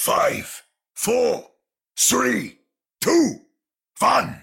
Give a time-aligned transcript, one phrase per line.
[0.00, 0.62] five,
[0.94, 1.46] four,
[1.98, 2.58] three,
[3.02, 3.34] two,
[3.98, 4.40] one.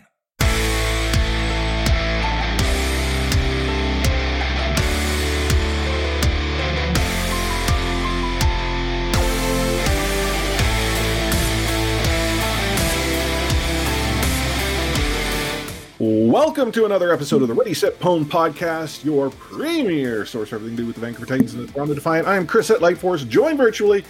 [16.00, 20.78] Welcome to another episode of the Ready Set Pwn podcast, your premier source for everything
[20.78, 22.28] to do with the Vancouver Titans and the Toronto Defiant.
[22.28, 24.06] I am Chris at Lightforce, joined virtually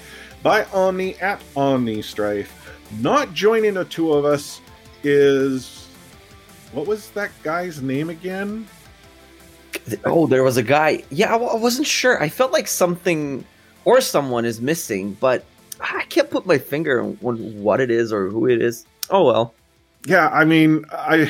[0.47, 2.73] by Omni at Omni Strife.
[3.01, 4.61] Not joining the two of us
[5.03, 5.89] is
[6.71, 8.65] what was that guy's name again?
[10.05, 11.03] Oh, there was a guy.
[11.09, 12.23] Yeah, I wasn't sure.
[12.23, 13.43] I felt like something
[13.83, 15.43] or someone is missing, but
[15.81, 17.17] I can't put my finger on
[17.61, 18.85] what it is or who it is.
[19.09, 19.53] Oh well.
[20.05, 21.29] Yeah, I mean, I,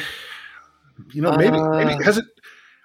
[1.12, 2.04] you know, maybe maybe Uh.
[2.04, 2.26] has it.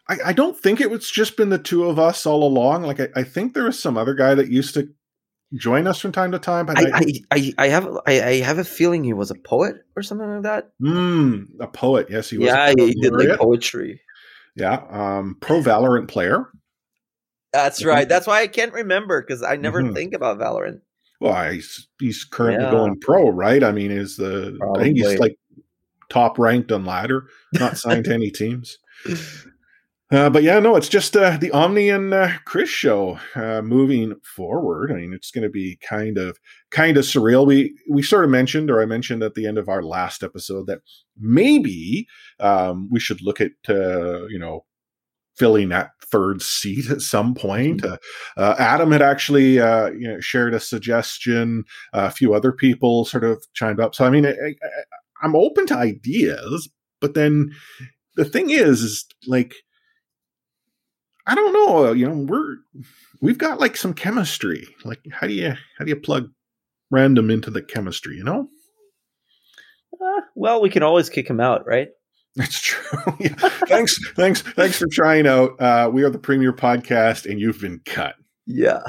[0.09, 2.85] I, I don't think it was just been the two of us all along.
[2.85, 4.89] Like I, I think there was some other guy that used to
[5.55, 6.69] join us from time to time.
[6.71, 10.03] I, I, I, I, have I, I have a feeling he was a poet or
[10.03, 10.73] something like that.
[10.81, 12.09] Mm, a poet.
[12.11, 12.49] Yes, he was.
[12.49, 14.01] yeah, he did like poetry.
[14.55, 16.49] Yeah, um, pro Valorant player.
[17.53, 18.09] That's right.
[18.09, 19.95] That's why I can't remember because I never Mhm.
[19.95, 20.81] think about Valorant.
[21.21, 22.71] Well, he's he's currently Yeah.
[22.71, 23.63] going pro, right?
[23.63, 25.37] I mean, is the I think he's like
[26.09, 28.79] top ranked on ladder, not signed to any teams.
[30.13, 34.15] Uh, but yeah, no, it's just uh, the Omni and uh, Chris show uh, moving
[34.23, 34.93] forward.
[34.93, 36.39] I mean, it's going to be kind of
[36.71, 37.47] kind of surreal.
[37.47, 40.67] We we sort of mentioned, or I mentioned at the end of our last episode,
[40.67, 40.81] that
[41.19, 42.07] maybe
[42.41, 44.67] um, we should look at uh, you know
[45.35, 47.83] filling that third seat at some point.
[47.83, 47.97] Uh,
[48.37, 51.65] uh, Adam had actually uh, you know shared a suggestion.
[51.95, 53.95] a few other people sort of chimed up.
[53.95, 54.55] So I mean, I, I,
[55.23, 56.69] I'm open to ideas,
[57.01, 57.51] but then
[58.17, 59.55] the thing is, is like
[61.27, 61.93] I don't know.
[61.93, 62.57] You know, we're
[63.21, 64.67] we've got like some chemistry.
[64.85, 66.31] Like, how do you how do you plug
[66.91, 68.17] random into the chemistry?
[68.17, 68.49] You know,
[70.01, 71.89] Uh, well, we can always kick him out, right?
[72.37, 72.99] that's true.
[73.21, 73.35] yeah.
[73.69, 75.61] Thanks, thanks, thanks for trying out.
[75.61, 78.15] Uh, we are the premier podcast, and you've been cut.
[78.47, 78.81] Yeah.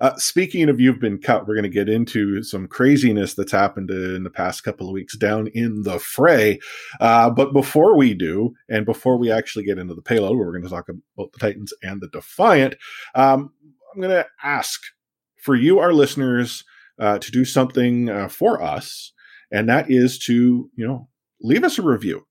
[0.00, 3.90] Uh, speaking of you've been cut, we're going to get into some craziness that's happened
[3.90, 6.58] in the past couple of weeks down in the fray.
[7.00, 10.52] Uh, but before we do, and before we actually get into the payload, where we're
[10.52, 12.74] going to talk about the Titans and the Defiant,
[13.14, 13.52] um,
[13.94, 14.80] I'm going to ask
[15.42, 16.64] for you, our listeners,
[16.98, 19.12] uh, to do something uh, for us,
[19.50, 21.08] and that is to you know
[21.40, 22.26] leave us a review.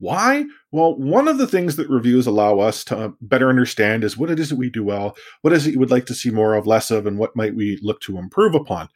[0.00, 0.44] Why?
[0.70, 4.30] Well, one of the things that reviews allow us to uh, better understand is what
[4.30, 6.54] it is that we do well, what is it you would like to see more
[6.54, 8.88] of, less of, and what might we look to improve upon.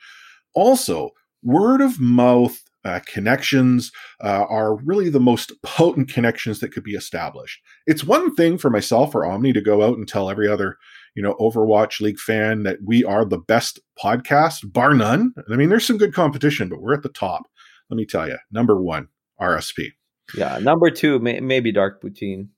[0.55, 1.11] Also,
[1.43, 3.93] word of mouth uh, connections
[4.23, 7.61] uh, are really the most potent connections that could be established.
[7.87, 10.79] It's one thing for myself or Omni to go out and tell every other,
[11.15, 15.33] you know, Overwatch League fan that we are the best podcast, bar none.
[15.51, 17.43] I mean, there's some good competition, but we're at the top.
[17.91, 19.09] Let me tell you, number one,
[19.41, 19.93] RSP.
[20.37, 20.59] Yeah.
[20.59, 22.49] Number two, may, maybe Dark Poutine.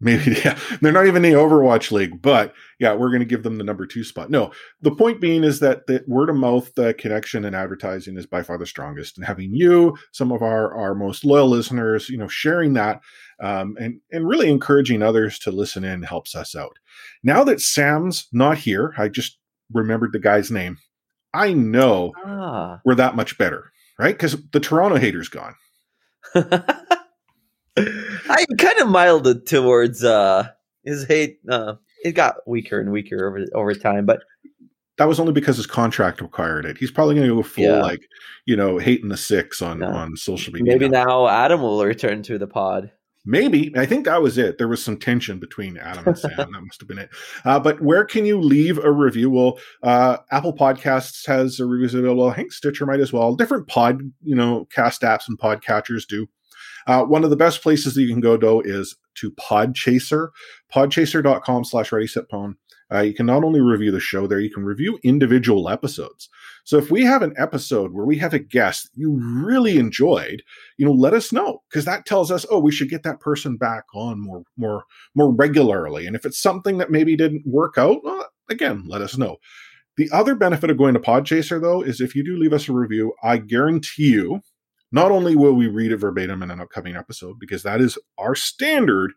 [0.00, 3.42] Maybe yeah, they're not even in the Overwatch League, but yeah, we're going to give
[3.42, 4.30] them the number two spot.
[4.30, 8.24] No, the point being is that the word of mouth uh, connection and advertising is
[8.24, 12.16] by far the strongest, and having you, some of our our most loyal listeners, you
[12.16, 13.00] know, sharing that
[13.42, 16.78] um, and and really encouraging others to listen in helps us out.
[17.24, 19.36] Now that Sam's not here, I just
[19.72, 20.78] remembered the guy's name.
[21.34, 22.80] I know Ah.
[22.84, 24.14] we're that much better, right?
[24.14, 25.56] Because the Toronto hater's gone.
[27.76, 30.48] I kind of milded towards uh
[30.84, 31.38] his hate.
[31.48, 31.74] Uh,
[32.04, 34.22] it got weaker and weaker over over time, but
[34.98, 36.76] that was only because his contract required it.
[36.78, 37.80] He's probably going to go full Yeah.
[37.82, 38.00] like
[38.46, 40.72] you know hating the six on on social media.
[40.72, 42.90] maybe now Adam will return to the pod.
[43.24, 44.58] Maybe I think that was it.
[44.58, 46.36] There was some tension between Adam and Sam.
[46.36, 47.10] that must have been it.
[47.44, 49.30] Uh, but where can you leave a review?
[49.30, 52.30] Well, uh, Apple Podcasts has a reviews available.
[52.30, 53.34] I think Stitcher might as well.
[53.34, 56.28] Different pod, you know, cast apps and podcatchers do.
[56.86, 60.28] Uh, one of the best places that you can go though is to Podchaser,
[60.72, 62.54] podchaser.com slash ready set pwn.
[62.90, 66.30] Uh, you can not only review the show there, you can review individual episodes.
[66.68, 70.42] So if we have an episode where we have a guest you really enjoyed,
[70.76, 73.56] you know, let us know because that tells us, oh, we should get that person
[73.56, 74.84] back on more, more,
[75.14, 76.06] more regularly.
[76.06, 79.38] And if it's something that maybe didn't work out, well, again, let us know.
[79.96, 82.74] The other benefit of going to Podchaser though is if you do leave us a
[82.74, 84.42] review, I guarantee you,
[84.92, 88.34] not only will we read it verbatim in an upcoming episode because that is our
[88.34, 89.12] standard,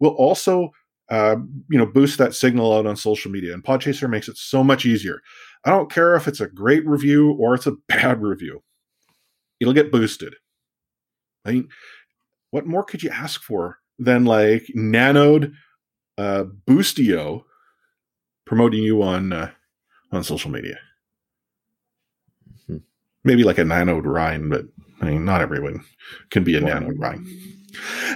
[0.00, 0.72] we'll also
[1.12, 1.36] uh,
[1.68, 3.54] you know boost that signal out on social media.
[3.54, 5.20] And Podchaser makes it so much easier.
[5.64, 8.62] I don't care if it's a great review or it's a bad review;
[9.60, 10.34] it'll get boosted.
[11.44, 11.68] I mean,
[12.50, 15.52] what more could you ask for than like nanoed
[16.18, 17.44] uh, Boostio
[18.44, 19.50] promoting you on uh,
[20.12, 20.78] on social media?
[22.66, 22.78] Hmm.
[23.24, 24.66] Maybe like a nanoed Rhine, but
[25.00, 25.84] I mean, not everyone
[26.30, 27.26] can be a nanoed Rhine.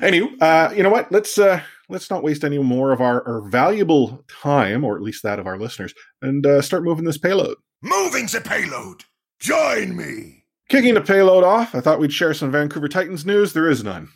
[0.03, 1.11] Anyway, uh, you know what?
[1.11, 5.23] Let's uh, let's not waste any more of our, our valuable time, or at least
[5.23, 7.57] that of our listeners, and uh, start moving this payload.
[7.83, 9.05] Moving the payload.
[9.39, 10.45] Join me.
[10.69, 13.53] Kicking the payload off, I thought we'd share some Vancouver Titans news.
[13.53, 14.09] There is none.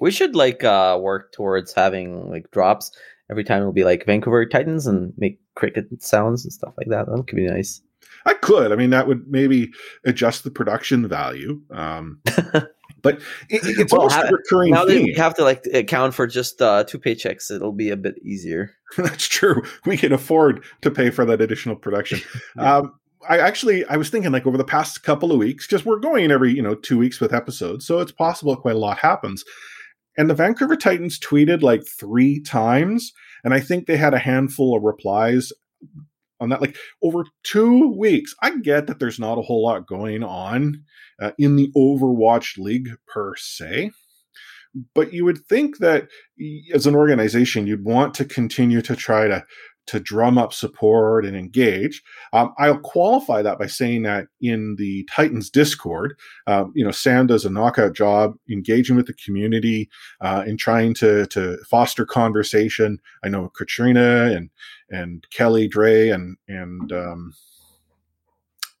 [0.00, 2.92] We should like uh work towards having like drops
[3.30, 3.60] every time.
[3.60, 7.06] It'll be like Vancouver Titans and make cricket sounds and stuff like that.
[7.06, 7.82] That could be nice.
[8.24, 8.72] I could.
[8.72, 9.72] I mean, that would maybe
[10.04, 11.60] adjust the production value.
[11.70, 12.20] Um,
[13.02, 13.16] but
[13.48, 15.04] it, it's Well, almost how- a recurring Now that theme.
[15.04, 18.72] we have to like account for just uh two paychecks, it'll be a bit easier.
[18.96, 19.62] That's true.
[19.86, 22.20] We can afford to pay for that additional production.
[22.58, 22.92] um,
[23.28, 26.30] I actually, I was thinking like over the past couple of weeks, because we're going
[26.30, 29.44] every you know two weeks with episodes, so it's possible quite a lot happens.
[30.16, 33.12] And the Vancouver Titans tweeted like three times,
[33.44, 35.52] and I think they had a handful of replies
[36.40, 36.60] on that.
[36.60, 40.84] Like over two weeks, I get that there's not a whole lot going on
[41.20, 43.90] uh, in the Overwatch League per se.
[44.94, 46.08] But you would think that
[46.72, 49.44] as an organization, you'd want to continue to try to
[49.88, 52.02] to drum up support and engage.
[52.32, 57.26] Um, I'll qualify that by saying that in the Titans Discord, um, you know, Sam
[57.26, 59.88] does a knockout job engaging with the community
[60.20, 62.98] uh, in trying to to foster conversation.
[63.24, 64.50] I know Katrina and
[64.90, 67.32] and Kelly Dre and and um,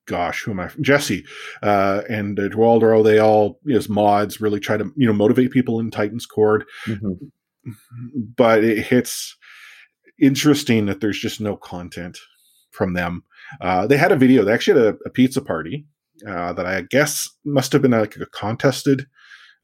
[0.06, 0.70] gosh, who am I?
[0.80, 1.24] Jesse
[1.62, 3.02] uh, and Eduardo.
[3.02, 7.30] They all as mods really try to you know motivate people in Titans Cord Mhm.
[8.36, 9.36] but it hits
[10.20, 12.18] interesting that there's just no content
[12.70, 13.24] from them.
[13.60, 14.44] Uh, they had a video.
[14.44, 15.86] They actually had a, a pizza party
[16.26, 19.06] uh, that I guess must have been like a contested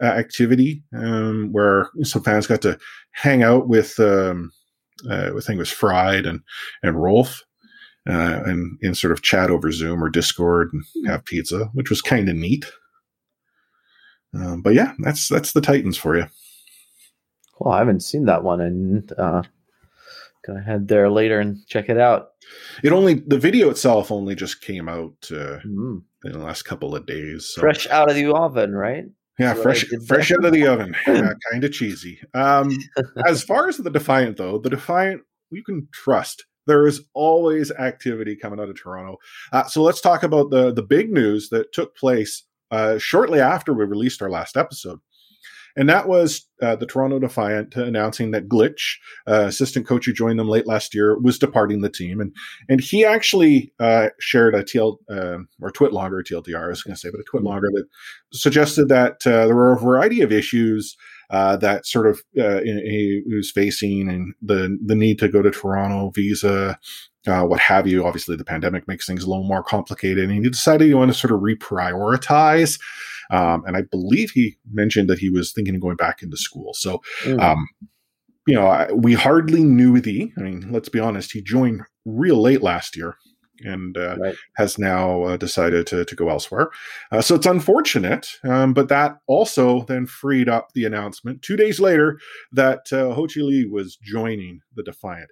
[0.02, 2.78] uh, activity um, where some fans got to
[3.12, 3.98] hang out with.
[4.00, 4.52] Um,
[5.08, 6.40] uh, I think it was Fried and
[6.82, 7.42] and Rolf.
[8.06, 12.02] Uh, and, and sort of chat over Zoom or Discord and have pizza, which was
[12.02, 12.66] kind of neat.
[14.34, 16.26] Um, but yeah, that's that's the Titans for you.
[17.58, 19.44] Well, I haven't seen that one, and uh,
[20.46, 22.29] gonna head there later and check it out.
[22.82, 26.02] It only the video itself only just came out uh, Mm.
[26.25, 27.46] in the last couple of days.
[27.46, 27.61] So.
[27.61, 29.05] Fresh out of the oven, right?
[29.38, 30.38] yeah, fresh, fresh that.
[30.38, 30.94] out of the oven.
[31.06, 32.20] Yeah, kind of cheesy.
[32.35, 32.70] Um,
[33.26, 36.44] as far as the Defiant, though, the Defiant you can trust.
[36.67, 39.19] There is always activity coming out of Toronto.
[39.52, 43.73] Uh, so let's talk about the the big news that took place uh, shortly after
[43.75, 44.99] we released our last episode.
[45.76, 50.38] And that was uh, the Toronto Defiant announcing that Glitch, uh, assistant coach who joined
[50.38, 52.34] them late last year, was departing the team, and
[52.68, 56.94] and he actually uh, shared a TL uh, or twit longer TLDR, I was going
[56.94, 57.86] to say, but a twit longer that
[58.32, 60.96] suggested that uh, there were a variety of issues
[61.34, 62.60] uh, that sort of uh,
[63.26, 66.78] was facing, and the the need to go to Toronto, visa,
[67.26, 68.06] uh, what have you.
[68.06, 71.19] Obviously, the pandemic makes things a little more complicated, and he decided he wanted to
[71.19, 72.78] sort of reprioritize.
[73.31, 76.72] Um, and I believe he mentioned that he was thinking of going back into school.
[76.75, 77.40] So, Mm.
[77.42, 77.66] um,
[78.46, 80.31] you know, I, we hardly knew the.
[80.38, 83.16] I mean, let's be honest, he joined real late last year
[83.64, 84.37] and uh, Right.
[84.56, 86.70] has now uh, decided to, to go elsewhere.
[87.11, 91.81] Uh, so it's unfortunate, um, but that also then freed up the announcement two days
[91.81, 92.19] later
[92.52, 95.31] that uh, Ho Chi Lee was joining the Defiant.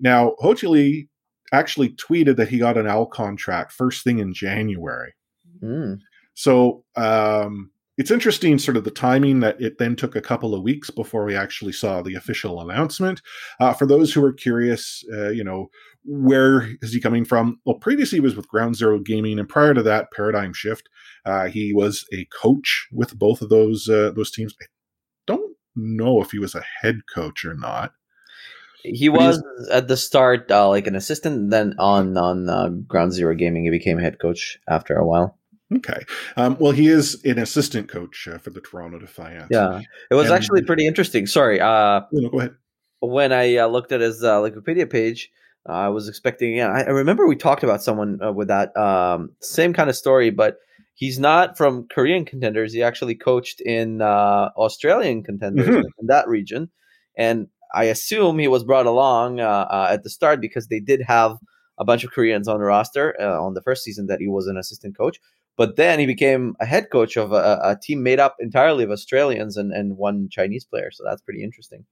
[0.00, 1.08] Now, Ho Chi Lee
[1.52, 5.14] actually tweeted that he got an L contract first thing in January.
[5.62, 6.00] Mm.
[6.34, 10.62] So um, it's interesting, sort of the timing that it then took a couple of
[10.62, 13.22] weeks before we actually saw the official announcement.
[13.58, 15.68] Uh, for those who are curious, uh, you know,
[16.04, 17.60] where is he coming from?
[17.64, 20.88] Well, previously he was with Ground Zero Gaming, and prior to that, Paradigm Shift.
[21.24, 24.54] Uh, he was a coach with both of those uh, those teams.
[24.62, 24.66] I
[25.26, 27.92] don't know if he was a head coach or not.
[28.84, 33.12] He But was at the start uh, like an assistant, then on on uh, Ground
[33.12, 35.36] Zero Gaming, he became head coach after a while.
[35.74, 36.02] Okay.
[36.36, 39.48] Um, well, he is an assistant coach uh, for the Toronto Defiant.
[39.50, 41.26] Yeah, it was And- actually pretty interesting.
[41.26, 42.54] Sorry, uh, No, go ahead.
[43.00, 45.30] when I uh, looked at his uh, Wikipedia page,
[45.68, 46.56] uh, I was expecting.
[46.56, 49.96] Yeah, I, I remember we talked about someone uh, with that um, same kind of
[49.96, 50.56] story, but
[50.94, 52.72] he's not from Korean contenders.
[52.72, 55.84] He actually coached in uh, Australian contenders Mhm.
[55.98, 56.70] in that region,
[57.16, 61.02] and I assume he was brought along uh, uh, at the start because they did
[61.02, 61.36] have
[61.78, 64.46] a bunch of Koreans on the roster uh, on the first season that he was
[64.46, 65.18] an assistant coach.
[65.56, 68.90] But then he became a head coach of a, a team made up entirely of
[68.90, 70.90] Australians and, and one Chinese player.
[70.92, 71.84] So that's pretty interesting.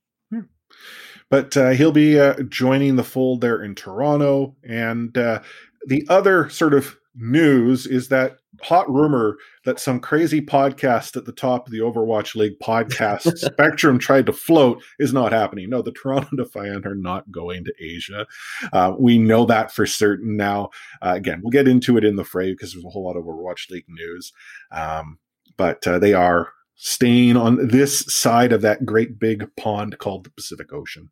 [1.30, 4.54] But uh, he'll be uh, joining the fold there in Toronto.
[4.62, 5.42] And uh,
[5.86, 11.32] the other sort of news is that hot rumor that some crazy podcast at the
[11.32, 15.70] top of the Overwatch League podcast spectrum tried to float is not happening.
[15.70, 18.26] No, the Toronto Defiant are not going to Asia.
[18.72, 20.70] Uh, we know that for certain now.
[21.02, 23.24] Uh, again, we'll get into it in the fray because there's a whole lot of
[23.24, 24.32] Overwatch League news.
[24.70, 25.18] Um,
[25.56, 30.30] but uh, they are staying on this side of that great big pond called the
[30.30, 31.10] Pacific Ocean.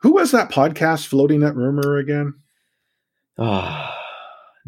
[0.00, 2.34] Who was that podcast floating that rumor again?
[3.38, 3.94] Ah.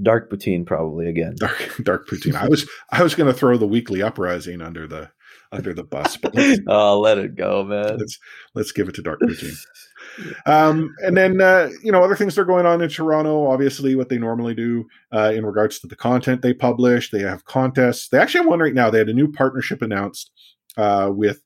[0.03, 1.35] Dark Poutine probably again.
[1.37, 2.35] Dark Dark Poutine.
[2.35, 5.11] I was I was going to throw the weekly uprising under the
[5.53, 6.33] under the bus, but
[6.69, 7.99] oh, let it go, man.
[7.99, 8.19] Let's
[8.55, 9.57] let's give it to Dark Poutine.
[10.47, 13.47] um, and then uh, you know other things that are going on in Toronto.
[13.47, 17.11] Obviously, what they normally do uh, in regards to the content they publish.
[17.11, 18.09] They have contests.
[18.09, 18.91] They actually have one right now.
[18.91, 20.31] They had a new partnership announced
[20.77, 21.43] uh, with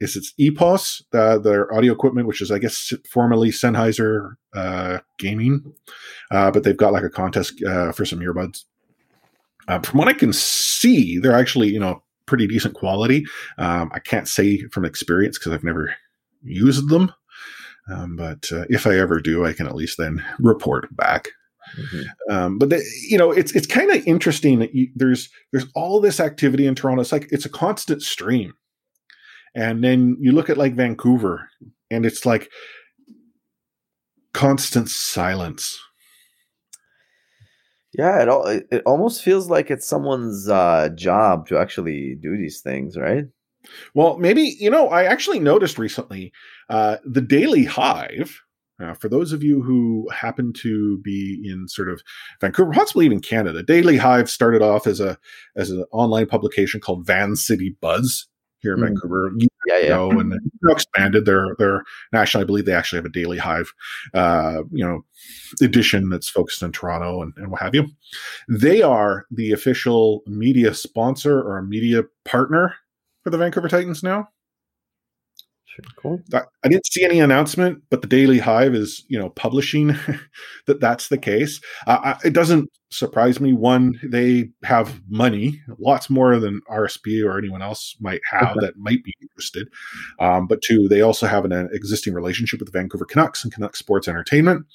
[0.00, 5.72] is it's EPOS, uh, their audio equipment, which is I guess formerly Sennheiser uh, Gaming,
[6.30, 8.64] uh, but they've got like a contest uh, for some earbuds.
[9.66, 13.24] Uh, from what I can see, they're actually you know pretty decent quality.
[13.58, 15.94] Um, I can't say from experience because I've never
[16.42, 17.12] used them,
[17.90, 21.28] um, but uh, if I ever do, I can at least then report back.
[21.78, 22.32] Mm-hmm.
[22.32, 26.00] Um, but the, you know, it's it's kind of interesting that you, there's there's all
[26.00, 27.00] this activity in Toronto.
[27.00, 28.54] It's like it's a constant stream
[29.54, 31.48] and then you look at like Vancouver
[31.90, 32.50] and it's like
[34.32, 35.78] constant silence.
[37.96, 42.60] Yeah, it all it almost feels like it's someone's uh, job to actually do these
[42.60, 43.24] things, right?
[43.94, 44.88] Well, maybe you know.
[44.88, 46.32] I actually noticed recently
[46.68, 48.40] uh, the Daily Hive.
[48.82, 52.02] Uh, for those of you who happen to be in sort of
[52.40, 55.16] Vancouver, possibly even Canada, Daily Hive started off as a
[55.56, 58.26] as an online publication called Vancity Buzz,
[58.64, 58.86] here in mm.
[58.86, 59.30] Vancouver
[59.66, 59.84] yeah, yeah.
[59.84, 60.34] ago, and
[60.70, 62.42] expanded their their national.
[62.42, 63.72] I believe they actually have a daily hive,
[64.14, 65.04] uh, you know,
[65.60, 67.86] edition that's focused in Toronto and, and what have you.
[68.48, 72.74] They are the official media sponsor or media partner
[73.22, 74.28] for the Vancouver Titans now.
[75.96, 76.20] Cool.
[76.32, 79.88] I didn't see any announcement, but the Daily Hive is, you know, publishing
[80.66, 81.60] that that's the case.
[81.86, 83.52] Uh, it doesn't surprise me.
[83.52, 89.02] One, they have money, lots more than RSP or anyone else might have that might
[89.02, 89.68] be interested.
[90.20, 93.52] Um, but two, they also have an, an, existing relationship with the Vancouver Canucks and
[93.52, 94.66] Canucks Sports Entertainment.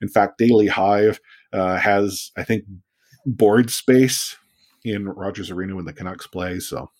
[0.00, 1.20] In fact, Daily Hive
[1.52, 2.64] uh, has, I think,
[3.26, 4.36] board space
[4.84, 6.60] in Rogers Arena when the Canucks play.
[6.60, 6.90] So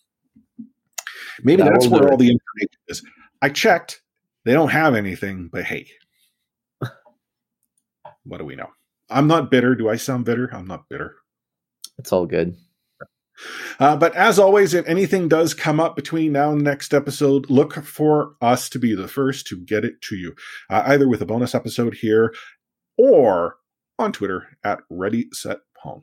[1.43, 3.03] maybe that that's where all the information is.
[3.45, 4.01] I checked.
[4.43, 5.85] They don't have anything, but hey,
[8.23, 8.71] what do we know?
[9.07, 9.75] I'm not bitter.
[9.75, 10.49] Do I sound bitter?
[10.51, 11.13] I'm not bitter.
[11.99, 12.55] It's all good.
[13.79, 17.47] Uh, but as always, if anything does come up between now and the next episode,
[17.51, 20.33] look for us to be the first to get it to you,
[20.71, 22.33] uh, either with a bonus episode here
[22.97, 23.57] or
[23.99, 26.01] on Twitter at Ready Set Pwn.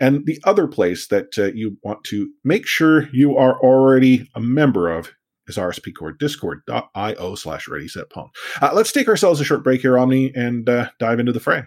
[0.00, 4.40] And the other place that uh, you want to make sure you are already a
[4.40, 5.10] member of
[5.48, 8.28] is RSP Core discord.io slash ready set pwn.
[8.60, 11.64] Uh, let's take ourselves a short break here, Omni, and uh, dive into the fray.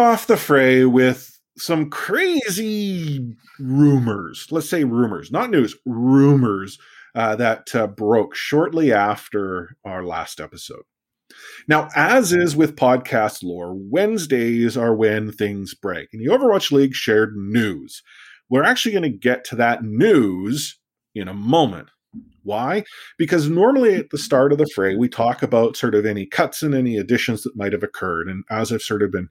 [0.00, 4.48] Off the fray with some crazy rumors.
[4.50, 6.78] Let's say rumors, not news, rumors
[7.14, 10.82] uh, that uh, broke shortly after our last episode.
[11.68, 16.08] Now, as is with podcast lore, Wednesdays are when things break.
[16.12, 18.02] And the Overwatch League shared news.
[18.48, 20.78] We're actually going to get to that news
[21.14, 21.90] in a moment.
[22.42, 22.84] Why?
[23.18, 26.62] Because normally at the start of the fray, we talk about sort of any cuts
[26.62, 28.28] and any additions that might have occurred.
[28.28, 29.28] And as I've sort of been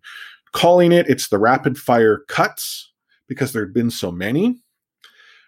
[0.53, 2.91] calling it, it's the rapid fire cuts
[3.27, 4.58] because there had been so many.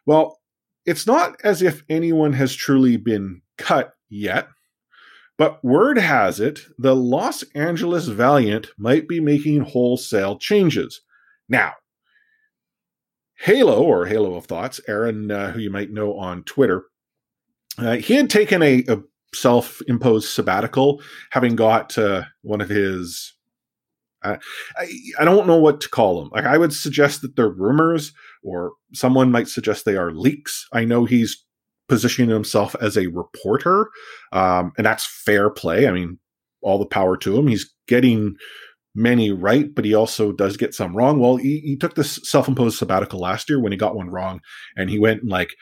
[0.05, 0.39] Well,
[0.85, 4.47] it's not as if anyone has truly been cut yet,
[5.37, 11.01] but word has it the Los Angeles Valiant might be making wholesale changes.
[11.49, 11.73] Now,
[13.39, 16.83] Halo, or Halo of Thoughts, Aaron, uh, who you might know on Twitter,
[17.77, 19.01] uh, he had taken a, a
[19.33, 23.33] self imposed sabbatical, having got uh, one of his.
[24.23, 24.37] I,
[25.19, 26.29] I don't know what to call them.
[26.33, 28.13] Like I would suggest that they're rumors,
[28.43, 30.67] or someone might suggest they are leaks.
[30.73, 31.43] I know he's
[31.89, 33.89] positioning himself as a reporter,
[34.31, 35.87] um, and that's fair play.
[35.87, 36.19] I mean,
[36.61, 37.47] all the power to him.
[37.47, 38.35] He's getting
[38.93, 41.19] many right, but he also does get some wrong.
[41.19, 44.41] Well, he, he took this self-imposed sabbatical last year when he got one wrong,
[44.75, 45.55] and he went and like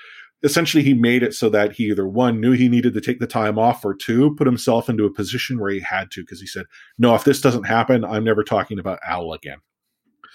[0.43, 3.27] essentially he made it so that he either one knew he needed to take the
[3.27, 6.47] time off or two put himself into a position where he had to because he
[6.47, 6.65] said
[6.97, 9.57] no if this doesn't happen i'm never talking about owl again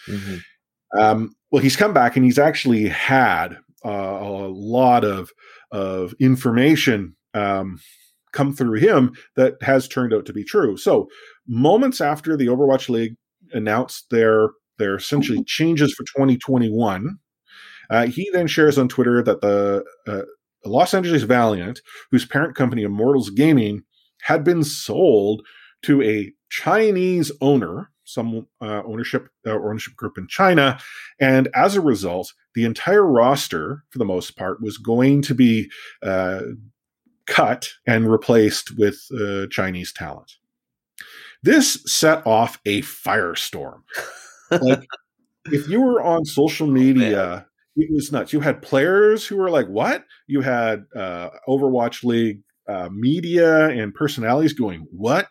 [0.06, 0.98] mm-hmm.
[0.98, 5.30] um, well he's come back and he's actually had uh, a lot of
[5.72, 7.80] of information um,
[8.32, 11.08] come through him that has turned out to be true so
[11.46, 13.16] moments after the overwatch league
[13.52, 17.18] announced their their essentially changes for 2021
[17.90, 20.22] uh, he then shares on Twitter that the uh,
[20.64, 23.82] Los Angeles Valiant, whose parent company Immortals Gaming,
[24.22, 25.42] had been sold
[25.82, 30.78] to a Chinese owner, some uh, ownership uh, ownership group in China,
[31.20, 35.70] and as a result, the entire roster, for the most part, was going to be
[36.02, 36.40] uh,
[37.26, 40.32] cut and replaced with uh, Chinese talent.
[41.42, 43.82] This set off a firestorm.
[44.50, 44.86] like,
[45.46, 48.32] if you were on social oh, media it was nuts.
[48.32, 53.94] You had players who were like, "What?" You had uh, Overwatch League uh, media and
[53.94, 55.28] personalities going, "What?"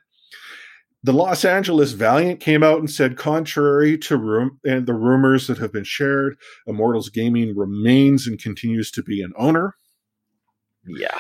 [1.06, 5.58] The Los Angeles Valiant came out and said, contrary to room and the rumors that
[5.58, 9.76] have been shared, Immortals Gaming remains and continues to be an owner.
[10.88, 11.20] Yeah.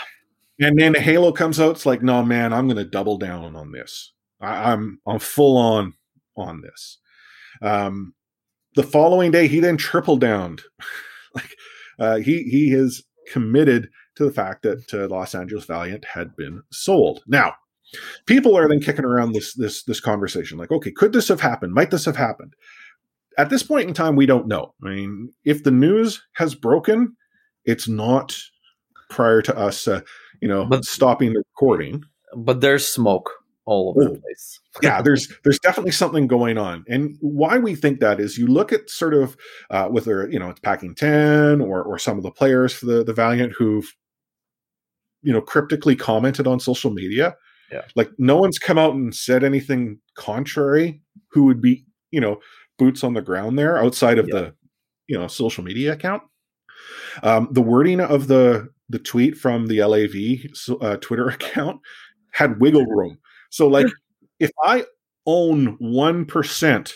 [0.59, 1.71] And then Halo comes out.
[1.71, 4.13] It's like, no, man, I'm going to double down on this.
[4.39, 5.93] I, I'm I'm full on
[6.37, 6.99] on this.
[7.61, 8.13] Um,
[8.75, 10.61] the following day, he then triple downed
[11.35, 11.55] like
[11.99, 16.61] uh, he he has committed to the fact that uh, Los Angeles Valiant had been
[16.71, 17.23] sold.
[17.27, 17.53] Now,
[18.25, 21.73] people are then kicking around this this this conversation like, okay, could this have happened?
[21.73, 22.53] Might this have happened?
[23.37, 24.73] At this point in time, we don't know.
[24.83, 27.15] I mean, if the news has broken,
[27.65, 28.37] it's not
[29.09, 30.01] prior to us, uh,
[30.39, 32.03] you know, but, stopping the recording.
[32.35, 33.31] But there's smoke
[33.65, 34.59] all over the place.
[34.81, 38.71] yeah, there's there's definitely something going on, and why we think that is you look
[38.71, 39.37] at sort of
[39.69, 43.13] uh, whether you know it's Packing10 or or some of the players for the the
[43.13, 43.93] Valiant who've
[45.21, 47.35] you know cryptically commented on social media.
[47.71, 51.01] Yeah, like no one's come out and said anything contrary.
[51.31, 52.39] Who would be you know
[52.77, 54.35] boots on the ground there outside of yeah.
[54.35, 54.53] the
[55.07, 56.23] you know social media account.
[57.21, 61.79] Um, the wording of the the tweet from the LAV uh, Twitter account
[62.31, 63.17] had wiggle room.
[63.53, 63.85] So, like,
[64.39, 64.85] if I
[65.27, 66.93] own 1%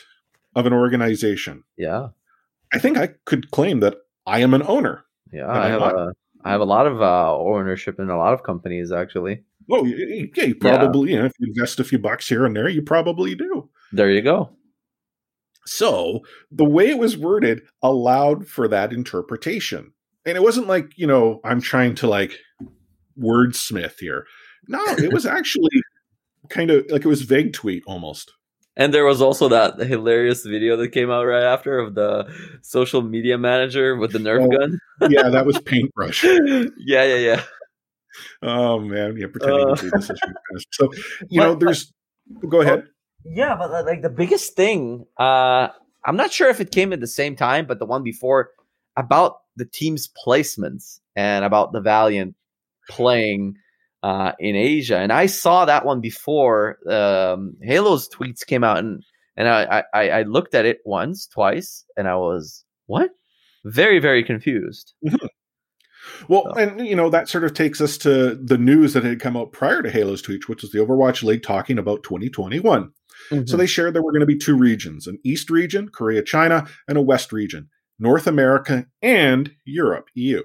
[0.55, 2.07] of an organization, yeah,
[2.73, 5.05] I think I could claim that I am an owner.
[5.31, 8.41] Yeah, I have, a, I have a lot of uh, ownership in a lot of
[8.41, 9.43] companies, actually.
[9.69, 11.17] Oh, yeah, you probably, yeah.
[11.17, 13.69] you know, if you invest a few bucks here and there, you probably do.
[13.91, 14.49] There you go.
[15.67, 19.93] So the way it was worded allowed for that interpretation.
[20.25, 22.31] And it wasn't like, you know, I'm trying to like
[23.21, 24.25] wordsmith here.
[24.67, 25.81] No, it was actually
[26.49, 28.33] kind of like it was vague tweet almost.
[28.75, 32.31] And there was also that hilarious video that came out right after of the
[32.61, 34.79] social media manager with the Nerf oh, gun.
[35.09, 36.23] yeah, that was paintbrush.
[36.23, 37.43] yeah, yeah, yeah.
[38.43, 40.91] Oh man, yeah, pretending uh, to be this is So
[41.29, 41.91] you but, know, there's.
[42.27, 42.83] But, go ahead.
[43.25, 45.69] Yeah, but uh, like the biggest thing, uh
[46.05, 48.51] I'm not sure if it came at the same time, but the one before
[48.95, 52.35] about the team's placements and about the Valiant
[52.89, 53.57] playing
[54.03, 54.97] uh, in Asia.
[54.97, 59.03] And I saw that one before um, Halo's tweets came out, and
[59.35, 63.11] and I, I, I looked at it once, twice, and I was what?
[63.65, 64.93] Very very confused.
[65.05, 65.25] Mm-hmm.
[66.27, 66.59] Well, so.
[66.61, 69.51] and you know that sort of takes us to the news that had come out
[69.51, 72.91] prior to Halo's tweets, which was the Overwatch League talking about 2021.
[73.31, 73.45] Mm-hmm.
[73.45, 76.67] So they shared there were going to be two regions: an East region, Korea, China,
[76.87, 80.43] and a West region, North America and Europe, EU.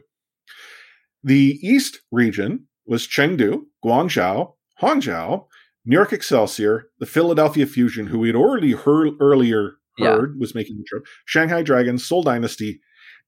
[1.22, 5.46] The East region was Chengdu, Guangzhou, Hangzhou,
[5.84, 10.40] New York Excelsior, the Philadelphia Fusion, who we had already heard earlier heard yeah.
[10.40, 12.80] was making the trip, Shanghai Dragons, Seoul Dynasty,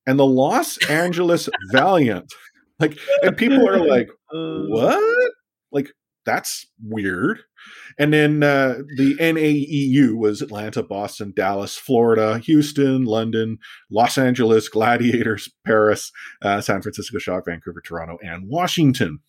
[0.06, 2.32] and the Los Angeles Valiant.
[2.80, 4.64] Like, and people are like, uh.
[4.68, 5.32] what?
[5.72, 5.90] Like,
[6.26, 7.40] that's weird.
[7.98, 13.58] And then uh, the NAEU was Atlanta, Boston, Dallas, Florida, Houston, London,
[13.90, 16.10] Los Angeles, Gladiators, Paris,
[16.42, 19.20] uh, San Francisco Shock, Vancouver, Toronto, and Washington.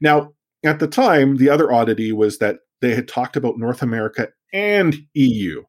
[0.00, 0.32] Now,
[0.64, 4.96] at the time, the other oddity was that they had talked about North America and
[5.14, 5.62] EU.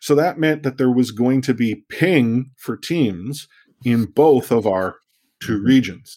[0.00, 3.48] So that meant that there was going to be ping for teams
[3.84, 4.96] in both of our
[5.40, 6.16] two regions.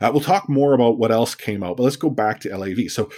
[0.00, 2.90] Uh, we'll talk more about what else came out, but let's go back to LAV.
[2.90, 3.10] So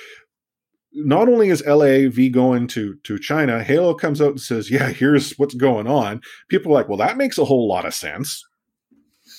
[0.93, 5.33] not only is LAV going to to China, Halo comes out and says, "Yeah, here's
[5.33, 8.45] what's going on." People are like, "Well, that makes a whole lot of sense."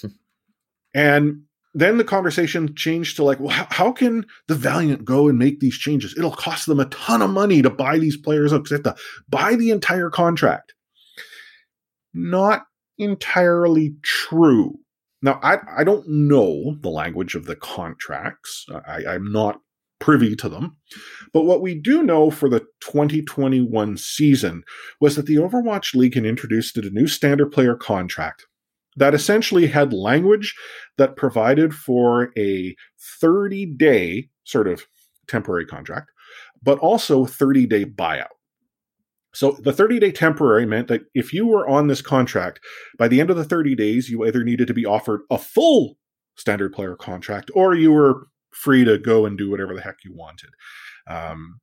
[0.95, 5.39] and then the conversation changed to like, well, how, how, can the Valiant go and
[5.39, 6.13] make these changes?
[6.17, 8.95] It'll cost them a ton of money to buy these players up because they have
[8.95, 10.73] to buy the entire contract.
[12.13, 12.63] Not
[12.97, 14.79] entirely true.
[15.21, 18.65] Now, I, I don't know the language of the contracts.
[18.87, 19.59] I, I'm not
[19.99, 20.75] privy to them.
[21.31, 24.63] But what we do know for the 2021 season
[24.99, 28.45] was that the Overwatch League had introduced a new standard player contract
[28.97, 30.55] that essentially had language
[30.97, 32.75] that provided for a
[33.19, 34.85] 30 day sort of
[35.27, 36.11] temporary contract,
[36.61, 38.27] but also 30 day buyout.
[39.33, 42.59] So the 30 day temporary meant that if you were on this contract,
[42.97, 45.97] by the end of the 30 days, you either needed to be offered a full
[46.35, 50.13] standard player contract or you were free to go and do whatever the heck you
[50.13, 50.49] wanted.
[51.07, 51.59] Um,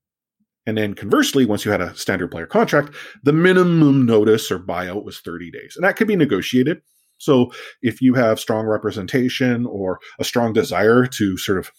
[0.66, 5.04] and then conversely, once you had a standard player contract, the minimum notice or buyout
[5.04, 5.74] was 30 days.
[5.76, 6.82] And that could be negotiated.
[7.20, 7.52] So
[7.82, 11.70] if you have strong representation or a strong desire to sort of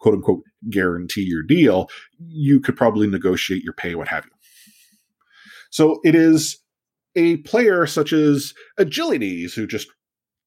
[0.00, 4.30] quote unquote guarantee your deal, you could probably negotiate your pay, what have you.
[5.70, 6.58] So it is
[7.16, 9.88] a player such as Agilities, who just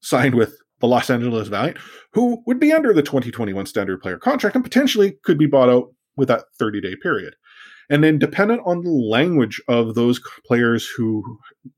[0.02, 1.78] signed with the Los Angeles Valiant,
[2.14, 5.88] who would be under the 2021 standard player contract and potentially could be bought out
[6.16, 7.36] with that 30 day period.
[7.90, 11.24] And then, dependent on the language of those players who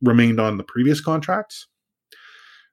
[0.01, 1.67] remained on the previous contracts,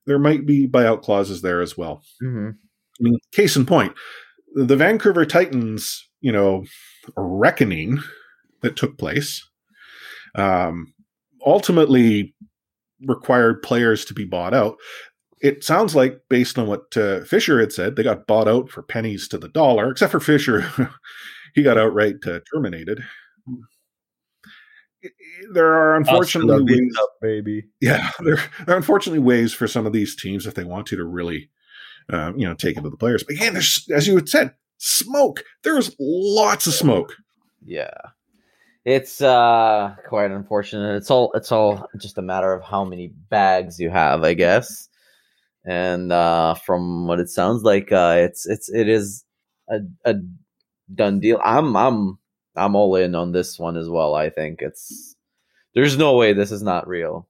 [0.07, 2.03] there might be buyout clauses there as well.
[2.23, 2.51] Mm-hmm.
[2.51, 3.95] I mean, case in point,
[4.55, 6.65] the Vancouver Titans, you know,
[7.17, 8.01] reckoning
[8.63, 9.47] that took place,
[10.35, 10.95] um,
[11.45, 12.35] ultimately
[13.07, 14.77] required players to be bought out.
[15.43, 18.83] It sounds like, based on what uh, Fisher had said, they got bought out for
[18.83, 20.67] pennies to the dollar, except for Fisher.
[21.55, 23.05] he got outright uh, terminated
[25.53, 27.65] there are unfortunately ways, up, baby.
[27.81, 30.97] Yeah, there, there, are unfortunately ways for some of these teams if they want to
[30.97, 31.51] to really,
[32.13, 33.23] uh, you know, take it to the players.
[33.23, 35.45] But again, there's as you had said, smoke.
[35.63, 37.15] There's lots of smoke.
[37.65, 37.91] Yeah,
[38.85, 40.97] it's uh quite unfortunate.
[40.97, 44.89] It's all it's all just a matter of how many bags you have, I guess.
[45.65, 49.25] And uh, from what it sounds like, uh, it's it's it is
[49.69, 50.15] a, a
[50.95, 51.41] done deal.
[51.45, 52.19] I'm I'm
[52.57, 54.15] I'm all in on this one as well.
[54.15, 55.17] I think it's
[55.75, 57.29] there's no way this is not real.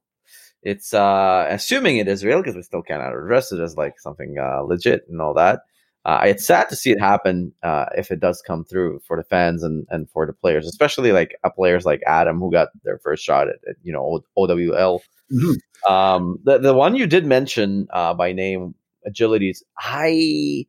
[0.63, 4.37] It's uh assuming it is real because we still can't address it as like something
[4.39, 5.61] uh, legit and all that.
[6.07, 9.25] Uh, it's sad to see it happen uh, if it does come through for the
[9.25, 12.97] fans and, and for the players, especially like uh, players like Adam who got their
[12.99, 15.01] first shot at, at you know OWL.
[15.29, 15.93] Mm-hmm.
[15.93, 18.73] Um, the the one you did mention uh, by name,
[19.05, 20.65] Agilities, I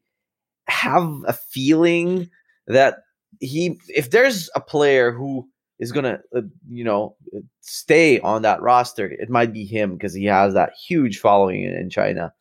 [0.66, 2.31] have a feeling
[2.66, 2.99] that
[3.40, 5.48] he if there's a player who
[5.79, 7.16] is gonna uh, you know
[7.61, 11.72] stay on that roster it might be him because he has that huge following in,
[11.74, 12.33] in, china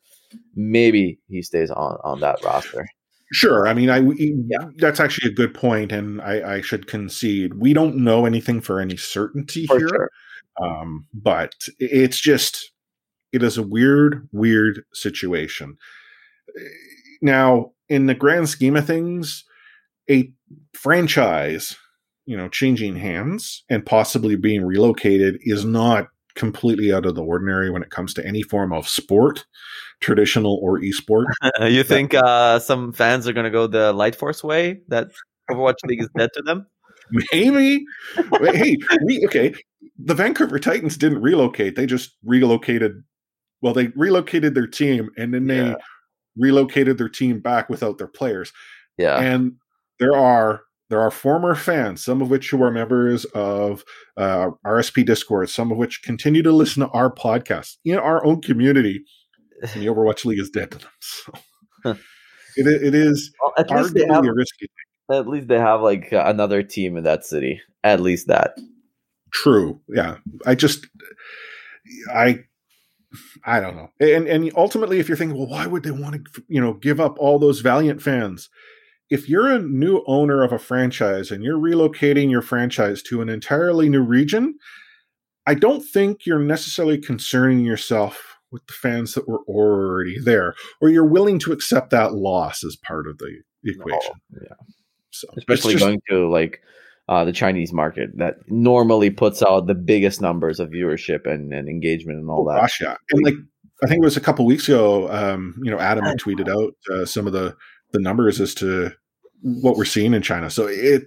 [0.54, 2.86] maybe he stays on on that roster
[3.32, 4.68] sure i mean i yeah.
[4.78, 8.80] that's actually a good point and i i should concede we don't know anything for
[8.80, 10.10] any certainty for here sure.
[10.62, 12.72] um but it's just
[13.32, 15.76] it is a weird weird situation
[17.22, 19.44] now in the grand scheme of things
[20.10, 20.32] a
[20.74, 21.76] franchise,
[22.26, 27.70] you know, changing hands and possibly being relocated is not completely out of the ordinary
[27.70, 29.44] when it comes to any form of sport,
[30.00, 31.24] traditional or esport.
[31.68, 35.08] you think uh, some fans are going to go the Light Force way that
[35.50, 36.66] Overwatch League is dead to them?
[37.32, 37.84] Maybe.
[38.42, 39.54] hey, we okay.
[39.98, 43.02] The Vancouver Titans didn't relocate; they just relocated.
[43.62, 45.74] Well, they relocated their team, and then they yeah.
[46.36, 48.52] relocated their team back without their players.
[48.98, 49.54] Yeah, and
[49.98, 53.84] there are there are former fans, some of which who are members of
[54.16, 58.40] uh, RSP Discord, some of which continue to listen to our podcast in our own
[58.40, 59.04] community.
[59.60, 60.90] And the Overwatch League is dead to them.
[61.84, 61.96] So
[62.56, 64.66] it, it is well, at least they have, risky.
[65.12, 67.60] At least they have like another team in that city.
[67.84, 68.58] At least that.
[69.32, 69.80] True.
[69.88, 70.16] Yeah.
[70.44, 70.88] I just,
[72.12, 72.40] I
[73.44, 73.90] I don't know.
[74.00, 76.98] And and ultimately, if you're thinking, well, why would they want to, you know, give
[76.98, 78.48] up all those Valiant fans?
[79.10, 83.28] If you're a new owner of a franchise and you're relocating your franchise to an
[83.28, 84.58] entirely new region,
[85.46, 90.88] I don't think you're necessarily concerning yourself with the fans that were already there, or
[90.88, 94.14] you're willing to accept that loss as part of the equation.
[94.30, 94.56] No, yeah.
[95.10, 96.60] So especially just, going to like
[97.08, 101.68] uh, the Chinese market that normally puts out the biggest numbers of viewership and, and
[101.68, 102.60] engagement and all oh, that.
[102.60, 102.96] Gosh, yeah.
[103.10, 103.34] And like
[103.82, 106.74] I think it was a couple weeks ago, um, you know, Adam had tweeted out
[106.92, 107.56] uh, some of the
[107.92, 108.92] the numbers as to
[109.42, 110.50] what we're seeing in China.
[110.50, 111.04] So it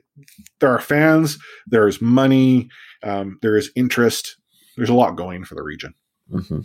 [0.59, 2.69] there are fans, there's money,
[3.03, 4.37] um, there is interest.
[4.77, 5.93] There's a lot going for the region.
[6.31, 6.61] Mm-hmm.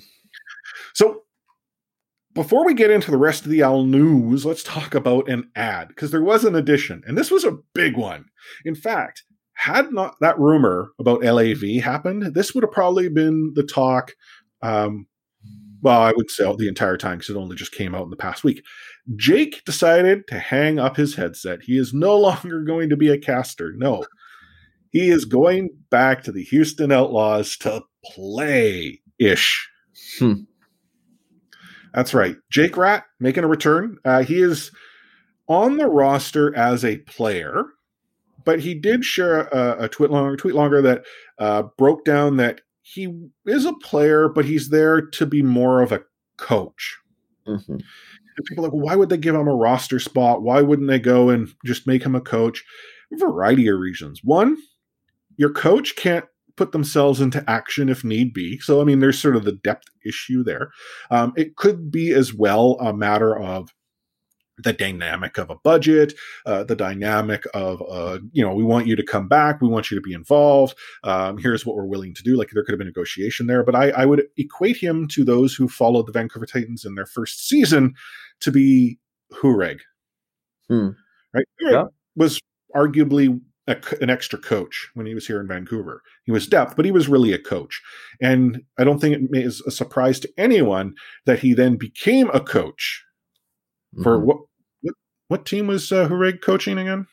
[0.94, 1.22] So
[2.34, 5.88] before we get into the rest of the Owl news, let's talk about an ad
[5.88, 8.26] because there was an addition, and this was a big one.
[8.64, 9.24] In fact,
[9.54, 14.12] had not that rumor about LAV happened, this would have probably been the talk.
[14.62, 15.06] Um,
[15.82, 18.16] well, I would say the entire time because it only just came out in the
[18.16, 18.62] past week.
[19.16, 21.62] Jake decided to hang up his headset.
[21.62, 23.72] He is no longer going to be a caster.
[23.76, 24.04] No,
[24.90, 29.68] he is going back to the Houston Outlaws to play ish.
[30.18, 30.44] Hmm.
[31.94, 32.36] That's right.
[32.50, 33.96] Jake Rat making a return.
[34.04, 34.70] Uh, he is
[35.48, 37.64] on the roster as a player,
[38.44, 41.04] but he did share a, a tweet longer, tweet longer that
[41.38, 43.12] uh, broke down that he
[43.46, 46.04] is a player, but he's there to be more of a
[46.38, 46.96] coach.
[47.44, 47.72] Mm-hmm.
[47.72, 50.42] And people are like, well, why would they give him a roster spot?
[50.42, 52.64] Why wouldn't they go and just make him a coach?
[53.12, 54.20] A variety of reasons.
[54.22, 54.56] One,
[55.36, 58.60] your coach can't put themselves into action if need be.
[58.60, 60.70] So, I mean, there's sort of the depth issue there.
[61.10, 63.74] Um, it could be as well a matter of
[64.58, 66.14] the dynamic of a budget,
[66.46, 69.90] uh, the dynamic of, uh, you know, we want you to come back, we want
[69.90, 70.74] you to be involved.
[71.04, 72.36] Um, here's what we're willing to do.
[72.36, 75.54] Like there could have been negotiation there, but I, I would equate him to those
[75.54, 77.94] who followed the Vancouver Titans in their first season
[78.40, 78.98] to be
[79.32, 79.80] Hooreg.
[80.68, 80.90] Hmm.
[81.34, 81.46] Right?
[81.60, 81.84] Yeah.
[82.16, 82.40] Was
[82.74, 86.02] arguably a, an extra coach when he was here in Vancouver.
[86.24, 87.82] He was depth, but he was really a coach.
[88.20, 90.94] And I don't think it is a surprise to anyone
[91.26, 93.04] that he then became a coach
[93.96, 94.02] mm-hmm.
[94.02, 94.38] for what,
[94.82, 94.94] what,
[95.28, 97.06] what team was uh, Hooreg coaching again?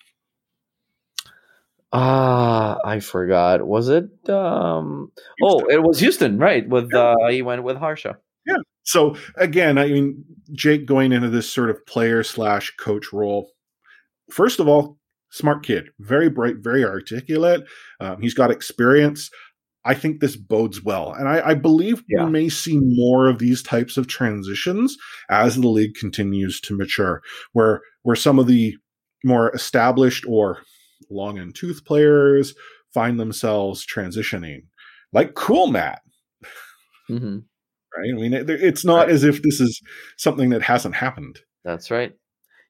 [1.95, 3.65] Ah, uh, I forgot.
[3.67, 4.09] Was it?
[4.27, 5.11] um
[5.43, 6.67] Oh, it was Houston, right?
[6.67, 7.13] With yeah.
[7.21, 8.17] uh he went with Harsha.
[8.47, 8.57] Yeah.
[8.83, 13.51] So again, I mean, Jake going into this sort of player slash coach role.
[14.31, 14.97] First of all,
[15.29, 17.63] smart kid, very bright, very articulate.
[17.99, 19.29] Um, he's got experience.
[19.85, 21.13] I think this bodes well.
[21.13, 22.25] And I, I believe yeah.
[22.25, 24.97] we may see more of these types of transitions
[25.29, 28.75] as the league continues to mature, where where some of the
[29.23, 30.59] more established or
[31.09, 32.53] long and tooth players
[32.93, 34.61] find themselves transitioning,
[35.11, 36.01] like Cool Matt.
[37.09, 37.39] Mm-hmm.
[37.95, 38.09] Right?
[38.09, 39.09] I mean, it, it's not right.
[39.09, 39.81] as if this is
[40.17, 41.39] something that hasn't happened.
[41.63, 42.13] That's right.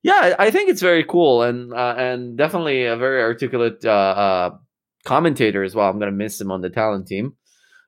[0.03, 4.49] Yeah, I think it's very cool and uh, and definitely a very articulate uh, uh,
[5.05, 5.89] commentator as well.
[5.89, 7.35] I'm gonna miss him on the talent team.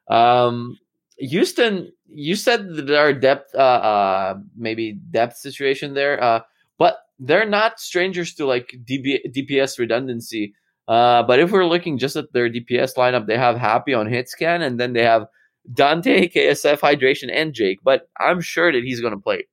[0.09, 0.77] Um,
[1.17, 6.41] Houston, you said that there are depth, uh, uh, maybe depth situation there, uh,
[6.77, 10.53] but they're not strangers to like DB, DPS redundancy.
[10.87, 14.29] Uh, but if we're looking just at their DPS lineup, they have Happy on hit
[14.29, 15.25] scan, and then they have
[15.73, 17.79] Danteh, KSF, Hydration, and Jake.
[17.83, 19.47] But I'm sure that he's going to play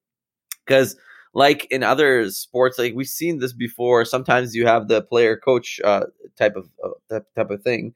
[0.66, 0.96] because
[1.34, 4.04] like in other sports, like we've seen this before.
[4.04, 7.94] Sometimes you have the player coach uh, type of uh, type of thing.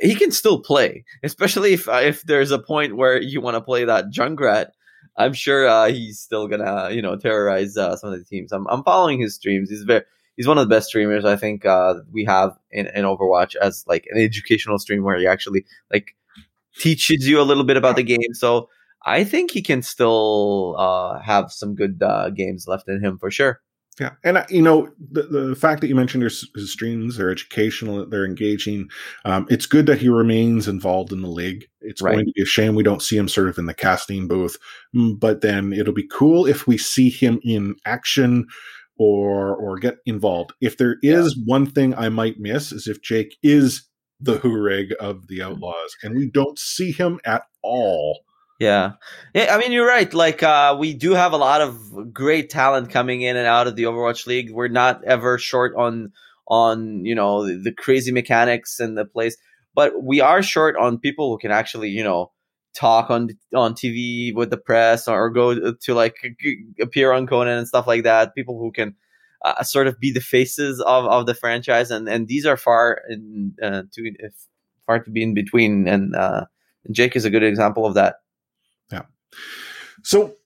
[0.00, 3.60] He can still play, especially if uh, if there's a point where you want to
[3.60, 4.68] play that Junkrat.
[5.16, 8.52] I'm sure uh, he's still gonna you know terrorize uh, some of the teams.
[8.52, 9.68] I'm I'm following his streams.
[9.68, 10.02] He's very
[10.36, 13.84] he's one of the best streamers I think uh, we have in, in Overwatch as
[13.86, 16.14] like an educational stream where he actually like
[16.78, 18.32] teaches you a little bit about the game.
[18.32, 18.68] So
[19.04, 23.30] I think he can still uh, have some good uh, games left in him for
[23.30, 23.60] sure.
[24.00, 27.30] Yeah, and uh, you know the the fact that you mentioned his, his streams, they're
[27.30, 28.88] educational, they're engaging.
[29.26, 31.66] Um, it's good that he remains involved in the league.
[31.82, 32.12] It's right.
[32.14, 34.56] going to be a shame we don't see him sort of in the casting booth,
[34.96, 38.46] mm, but then it'll be cool if we see him in action
[38.96, 40.54] or or get involved.
[40.62, 41.42] If there is yeah.
[41.44, 43.86] one thing I might miss is if Jake is
[44.18, 45.52] the Hooreg of the mm-hmm.
[45.52, 48.20] Outlaws, and we don't see him at all
[48.62, 48.92] yeah.
[49.34, 50.12] Yeah, I mean you're right.
[50.12, 53.76] Like uh we do have a lot of great talent coming in and out of
[53.76, 54.52] the Overwatch League.
[54.52, 56.12] We're not ever short on
[56.46, 59.36] on, you know, the, the crazy mechanics and the place,
[59.74, 62.30] but we are short on people who can actually, you know,
[62.74, 66.16] talk on on TV with the press or go to like
[66.80, 68.34] appear on Conan and stuff like that.
[68.34, 68.94] People who can
[69.44, 73.00] uh, sort of be the faces of, of the franchise, and, and these are far
[73.08, 74.12] in uh, to
[74.86, 75.88] far to be in between.
[75.88, 76.46] And uh,
[76.90, 78.16] Jake is a good example of that.
[80.02, 80.36] So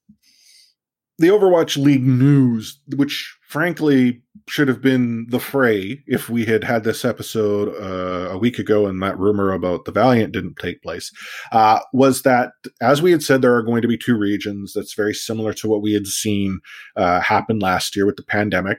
[1.19, 6.85] the Overwatch League news, which frankly should have been the fray if we had had
[6.85, 11.11] this episode uh, a week ago and that rumor about the Valiant didn't take place,
[11.53, 14.95] uh, was that, as we had said, there are going to be two regions that's
[14.95, 16.61] very similar to what we had seen
[16.97, 18.79] uh, happen last year with the pandemic.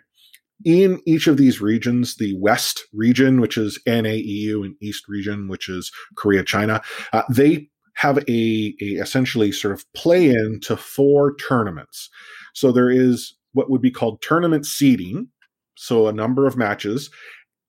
[0.64, 5.70] In each of these regions, the West region, which is NAEU, and East region, which
[5.70, 6.82] is Korea, China,
[7.14, 12.10] uh, they have a, a essentially sort of play in to four tournaments.
[12.54, 15.30] So there is what would be called tournament seeding.
[15.76, 17.10] So a number of matches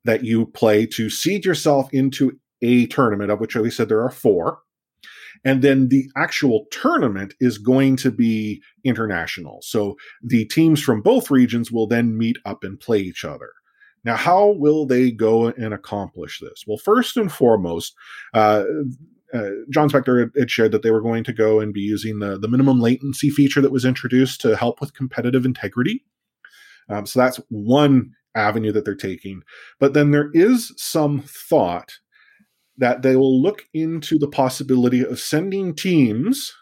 [0.04, 4.10] that you play to seed yourself into a tournament, of which we said there are
[4.10, 4.60] four.
[5.44, 9.60] And then the actual tournament is going to be international.
[9.62, 13.50] So the teams from both regions will then meet up and play each other.
[14.04, 16.64] Now, how will they go and accomplish this?
[16.66, 17.94] Well, first and foremost,
[18.34, 18.64] uh,
[19.34, 22.38] uh, Jon Spector had shared that they were going to go and be using the,
[22.38, 26.04] the minimum latency feature that was introduced to help with competitive integrity.
[26.88, 29.42] Um, so that's one avenue that they're taking.
[29.78, 31.98] But then there is some thought
[32.78, 36.54] that they will look into the possibility of sending teams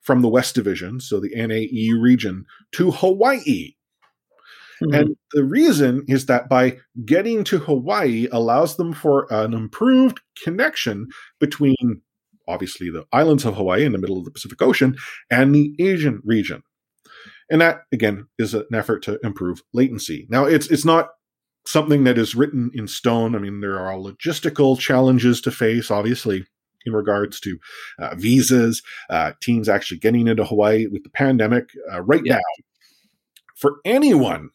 [0.00, 3.74] from the West Division, so the NAE region, to Hawaii.
[4.82, 4.94] Mm-hmm.
[4.94, 11.08] And the reason is that by getting to Hawaii allows them for an improved connection
[11.40, 12.02] between
[12.46, 14.96] obviously the islands of Hawaii in the middle of the Pacific Ocean
[15.30, 16.62] and the Asian region.
[17.50, 20.26] And that again is an effort to improve latency.
[20.30, 21.10] Now it's it's not
[21.66, 23.34] something that is written in stone.
[23.34, 26.46] I mean, there are logistical challenges to face, obviously,
[26.86, 27.58] in regards to
[27.98, 31.70] uh, visas, uh, teams actually getting into Hawaii with the pandemic.
[31.92, 32.34] Uh, right yeah.
[32.34, 32.40] now,
[33.54, 34.50] for anyone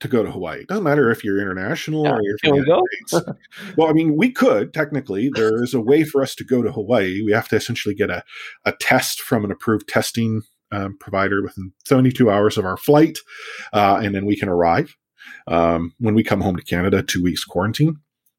[0.00, 2.12] to go to Hawaii, it doesn't matter if you're international yeah.
[2.12, 3.28] or you're from the States.
[3.76, 5.30] well, I mean, we could technically.
[5.34, 7.22] There is a way for us to go to Hawaii.
[7.22, 8.22] We have to essentially get a,
[8.64, 13.18] a test from an approved testing um, provider within 72 hours of our flight,
[13.72, 14.96] uh, and then we can arrive
[15.46, 17.96] um, when we come home to Canada, two weeks quarantine.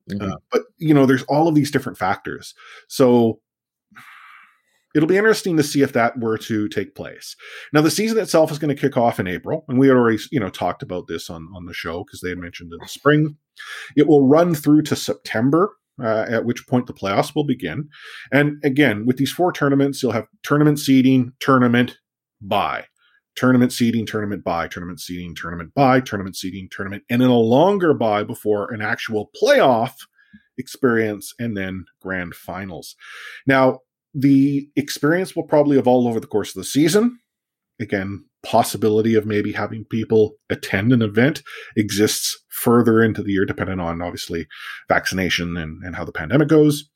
[0.10, 0.32] Mm-hmm.
[0.32, 2.54] Uh, but you know, there's all of these different factors.
[2.88, 3.40] So
[4.96, 7.36] it'll be interesting to see if that were to take place.
[7.74, 10.20] Now, the season itself is going to kick off in April, and we had already,
[10.32, 12.88] you know, talked about this on on the show because they had mentioned in the
[12.88, 13.38] spring.
[13.96, 15.76] It will run through to September.
[16.02, 17.90] Uh, at which point the playoffs will begin.
[18.32, 21.98] And again, with these four tournaments, you'll have tournament seeding, tournament,
[22.40, 22.86] bye
[23.40, 27.94] tournament seeding, tournament bye, tournament seeding, tournament bye, tournament seeding, tournament, and then a longer
[27.94, 29.94] bye before an actual playoff
[30.58, 32.98] experience and then grand finals.
[33.48, 33.80] Now,
[34.14, 37.20] the experience will probably evolve over the course of the season.
[37.80, 41.44] Again, possibility of maybe having people attend an event
[41.76, 44.48] exists further into the year, depending on obviously
[44.88, 46.90] vaccination and, and how the pandemic goes.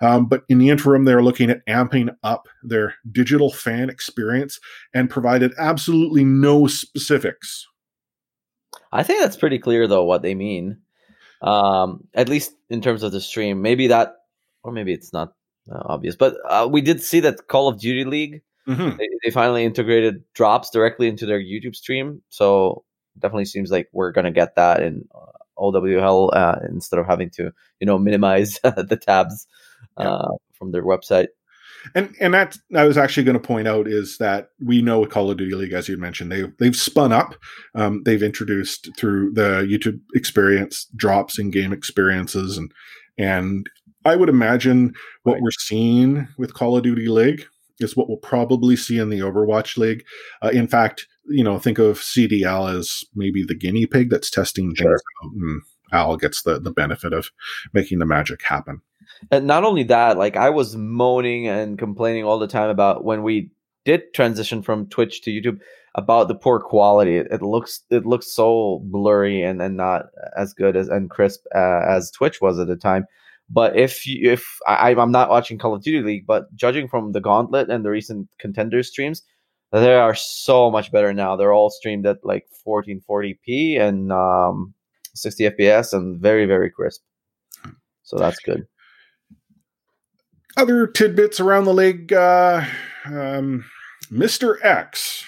[0.00, 4.58] Um, but in the interim, they're looking at amping up their digital fan experience
[4.92, 7.66] and provided absolutely no specifics.
[8.92, 10.78] I think that's pretty clear, though, what they mean.
[11.42, 13.62] Um, at least in terms of the stream.
[13.62, 14.14] Maybe that,
[14.62, 15.32] or maybe it's not
[15.70, 18.42] uh, obvious, but uh, we did see that Call of Duty League.
[18.68, 18.96] Mm-hmm.
[18.96, 22.22] They, they, finally integrated drops directly into their YouTube stream.
[22.30, 22.82] So
[23.18, 27.52] definitely seems like we're to get that in uh, OWL uh, instead of having to
[27.80, 29.46] you know minimize the tabs
[29.96, 31.28] uh, from their website.
[31.94, 35.10] And and that I was actually going to point out is that we know with
[35.10, 37.34] Call of Duty League, as you mentioned, they they've spun up.
[37.74, 42.72] Um, they've introduced through the YouTube experience drops in game experiences, and
[43.18, 43.66] and
[44.04, 45.42] I would imagine what right.
[45.42, 47.46] we're seeing with Call of Duty League
[47.80, 50.04] is what we'll probably see in the Overwatch League.
[50.42, 54.74] Uh, in fact, you know, think of CDL as maybe the guinea pig that's testing
[54.74, 54.86] sure.
[54.86, 55.62] things out, and
[55.92, 57.30] OWL gets the the benefit of
[57.72, 58.82] making the magic happen.
[59.30, 63.22] And not only that, like I was moaning and complaining all the time about when
[63.22, 63.50] we
[63.84, 65.60] did transition from Twitch to YouTube
[65.94, 67.16] about the poor quality.
[67.16, 71.44] It, it looks it looks so blurry and, and not as good as and crisp
[71.54, 73.06] uh, as Twitch was at the time.
[73.50, 77.12] But if you, if I, I'm not watching Call of Duty League, but judging from
[77.12, 79.22] the Gauntlet and the recent contenders streams,
[79.70, 81.36] they are so much better now.
[81.36, 84.72] They're all streamed at like 1440p and um,
[85.14, 87.02] 60 FPS and very very crisp.
[88.02, 88.66] So that's good.
[90.56, 92.64] Other tidbits around the league: uh,
[93.06, 93.64] um,
[94.12, 94.56] Mr.
[94.62, 95.26] X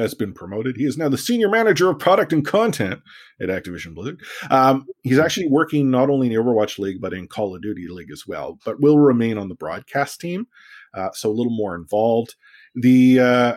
[0.00, 0.76] has been promoted.
[0.76, 3.00] He is now the senior manager of product and content
[3.40, 4.20] at Activision Blizzard.
[4.50, 7.86] Um, he's actually working not only in the Overwatch League but in Call of Duty
[7.88, 10.46] League as well, but will remain on the broadcast team,
[10.94, 12.34] uh, so a little more involved.
[12.74, 13.56] The uh,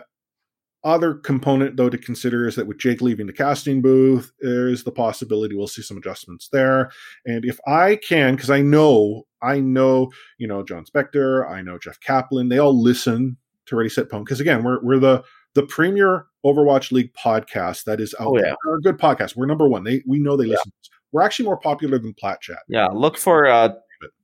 [0.84, 4.92] other component, though, to consider is that with Jake leaving the casting booth, there's the
[4.92, 6.90] possibility we'll see some adjustments there.
[7.24, 11.78] And if I can, because I know, I know, you know, Jon Spector, I know
[11.78, 15.62] Jeff Kaplan, they all listen to Ready Set Pwn because again, we're we're the the
[15.62, 18.42] premier Overwatch League podcast that is out oh, yeah.
[18.42, 18.56] there.
[18.66, 19.36] We're a good podcast.
[19.36, 19.84] We're number one.
[19.84, 20.56] They we know they yeah.
[20.56, 20.72] listen.
[21.12, 22.58] We're actually more popular than Plat Chat.
[22.68, 23.70] Yeah, look for uh,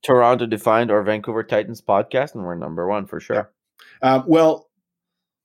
[0.02, 3.50] Toronto Defiant or Vancouver Titans podcast, and we're number one for sure.
[4.02, 4.16] Yeah.
[4.16, 4.68] Uh, well,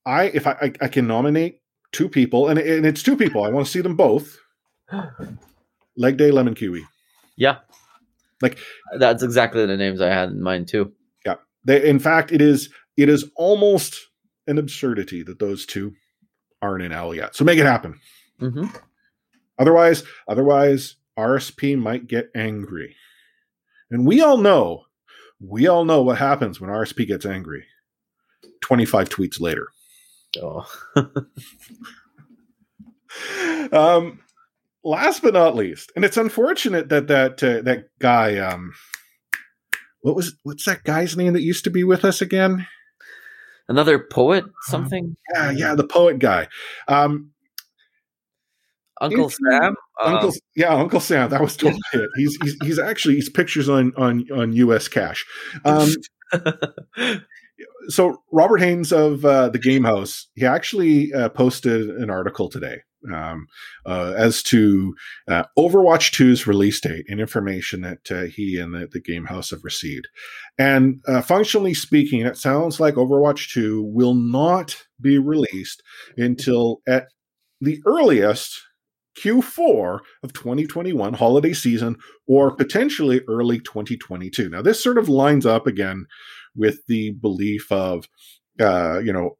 [0.05, 3.43] I if I, I, I can nominate two people, and, and it's two people.
[3.43, 4.37] I want to see them both.
[5.97, 6.85] Leg Day Lemon Kiwi.
[7.37, 7.59] Yeah,
[8.41, 8.57] like
[8.97, 10.93] that's exactly the names I had in mind too.
[11.25, 14.07] Yeah, they, in fact, it is it is almost
[14.47, 15.93] an absurdity that those two
[16.61, 17.35] aren't in L yet.
[17.35, 17.99] So make it happen.
[18.41, 18.67] Mm-hmm.
[19.57, 22.95] Otherwise, otherwise, RSP might get angry,
[23.89, 24.83] and we all know,
[25.39, 27.65] we all know what happens when RSP gets angry.
[28.61, 29.67] 25 tweets later.
[30.41, 30.65] Oh.
[33.71, 34.19] um,
[34.83, 38.73] last but not least, and it's unfortunate that that uh, that guy, um,
[40.01, 42.67] what was what's that guy's name that used to be with us again?
[43.67, 45.15] Another poet, something.
[45.33, 46.47] Yeah, yeah, the poet guy.
[46.87, 47.31] Um,
[49.01, 49.75] Uncle Sam.
[50.03, 51.29] Uncle, Um, yeah, Uncle Sam.
[51.29, 52.09] That was totally it.
[52.15, 54.87] He's, he's he's actually he's pictures on on on U.S.
[54.87, 55.25] Cash.
[55.63, 55.89] Um,
[57.87, 62.81] so Robert Haynes of uh, the Game Haus, he actually uh, posted an article today
[63.13, 63.47] um,
[63.85, 64.95] uh, as to
[65.27, 69.51] uh, Overwatch 2's release date and information that uh, he and the, the Game Haus
[69.51, 70.07] have received.
[70.57, 75.83] And uh, functionally speaking, it sounds like Overwatch 2 will not be released
[76.17, 77.07] until at
[77.61, 78.61] the earliest
[79.17, 81.97] Q4 of 2021 holiday season
[82.27, 84.49] or potentially early 2022.
[84.49, 86.05] Now, this sort of lines up again
[86.55, 88.07] with the belief of,
[88.59, 89.37] uh, you know,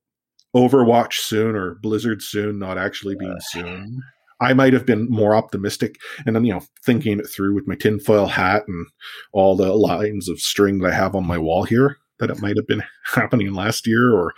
[0.55, 4.01] Overwatch soon or Blizzard soon not actually being soon.
[4.41, 5.95] I might have been more optimistic
[6.25, 8.85] and then, you know, thinking it through with my tinfoil hat and
[9.31, 12.55] all the lines of string that I have on my wall here that it might
[12.57, 12.83] have been
[13.13, 14.33] happening last year or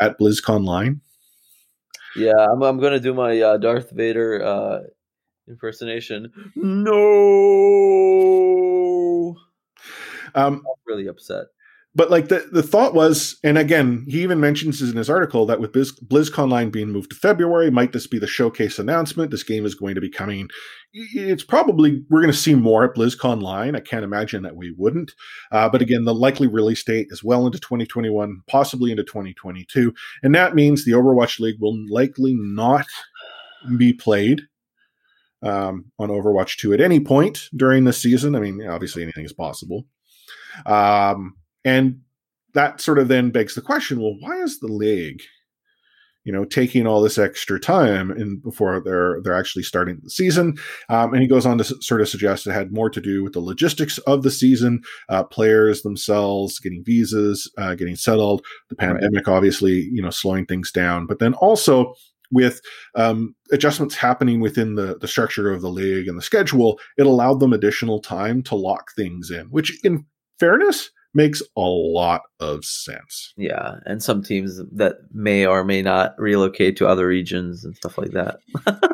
[0.00, 1.00] at BlizzConline.
[2.16, 4.80] yeah, I'm, I'm gonna do my uh, Darth Vader uh,
[5.48, 6.32] impersonation.
[6.54, 6.94] No,
[10.34, 11.46] Um, I'm really upset.
[11.96, 15.60] But like the, the thought was, and again, he even mentions in his article that
[15.60, 19.30] with Blizz, BlizzConline being moved to February, might this be the showcase announcement?
[19.30, 20.50] This game is going to be coming.
[20.92, 23.74] It's probably we're going to see more at BlizzConline.
[23.74, 25.12] I can't imagine that we wouldn't.
[25.50, 30.34] Uh, but again, the likely release date is well into 2021, possibly into 2022, and
[30.34, 32.86] that means the Overwatch League will likely not
[33.78, 34.42] be played
[35.42, 38.34] um, on Overwatch 2 at any point during the season.
[38.34, 39.86] I mean, obviously anything is possible.
[40.66, 41.36] Um,
[41.66, 42.00] and
[42.54, 45.20] that sort of then begs the question well why is the league
[46.24, 50.54] you know taking all this extra time in before they're they're actually starting the season
[50.88, 53.32] um, and he goes on to sort of suggest it had more to do with
[53.32, 58.90] the logistics of the season uh, players themselves getting visas uh, getting settled the Right.
[58.92, 61.94] pandemic obviously you know slowing things down but then also
[62.32, 62.60] with
[62.96, 67.38] um, adjustments happening within the, the structure of the league and the schedule, it allowed
[67.38, 70.04] them additional time to lock things in, which, in
[70.40, 73.32] fairness, makes a lot of sense.
[73.36, 77.98] Yeah, and some teams that may or may not relocate to other regions and stuff
[77.98, 78.38] like that.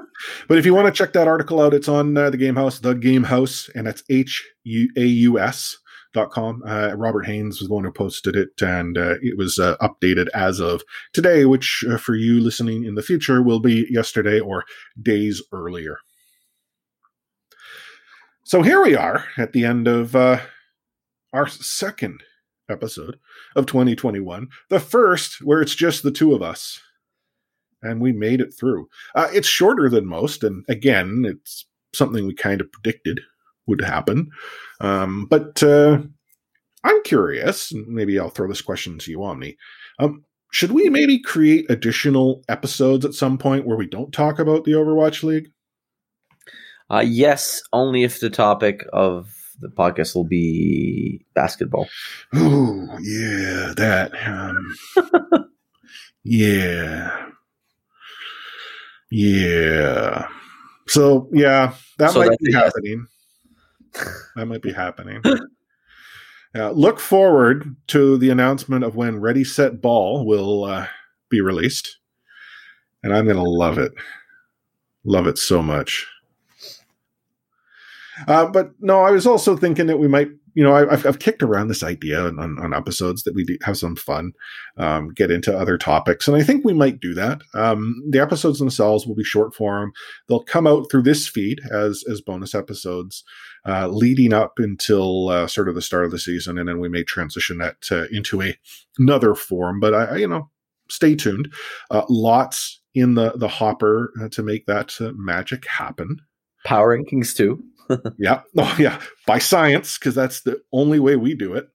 [0.48, 2.78] But if you want to check that article out, it's on uh, the Game Haus,
[2.78, 5.76] the Game Haus, and it's H U A U S.
[6.14, 6.62] Dot com.
[6.66, 10.28] Uh, Robert Haynes was the one who posted it, and uh, it was uh, updated
[10.34, 10.82] as of
[11.14, 14.64] today, which uh, for you listening in the future will be yesterday or
[15.00, 15.96] days earlier.
[18.44, 20.40] So here we are at the end of uh,
[21.32, 22.22] our second
[22.68, 23.18] episode
[23.56, 26.80] of 2021, the first where it's just the two of us,
[27.82, 28.88] and we made it through.
[29.14, 33.20] Uh, it's shorter than most, and again, it's something we kind of predicted
[33.66, 34.30] would happen.
[34.80, 35.98] Um, but uh,
[36.84, 39.56] I'm curious, maybe I'll throw this question to you, Omni.
[39.98, 44.64] Um, should we maybe create additional episodes at some point where we don't talk about
[44.64, 45.50] the Overwatch League?
[46.90, 51.88] Uh, yes, only if the topic of the podcast will be basketball.
[52.34, 54.12] Oh, yeah, that.
[54.26, 55.48] Um,
[56.24, 57.26] yeah.
[59.10, 60.28] Yeah.
[60.88, 63.06] So, yeah, that So might be happening.
[64.36, 65.22] that might be happening.
[66.54, 70.86] Uh, look forward to the announcement of when Ready Set Ball will uh,
[71.30, 71.96] be released,
[73.02, 73.92] and I'm going to love it.
[75.04, 76.06] Love it so much.
[78.28, 81.18] Uh, but no, I was also thinking that we might, you know, I, I've, I've
[81.18, 84.32] kicked around this idea on, on, episodes that we have some fun,
[84.76, 87.40] um, get into other topics, and I think we might do that.
[87.54, 89.92] Um, the episodes themselves will be short form;
[90.28, 93.24] they'll come out through this feed as as bonus episodes,
[93.66, 96.88] uh, leading up until uh, sort of the start of the season, and then we
[96.88, 98.56] may transition that into a
[98.98, 99.80] another form.
[99.80, 100.50] But I, I, you know,
[100.88, 101.52] stay tuned.
[101.90, 106.18] Uh, lots in the the hopper uh, to make that magic happen.
[106.64, 107.62] Power rankings too.
[108.18, 108.42] Yeah.
[108.56, 109.00] Oh, yeah.
[109.26, 111.68] By science, because that's the only way we do it.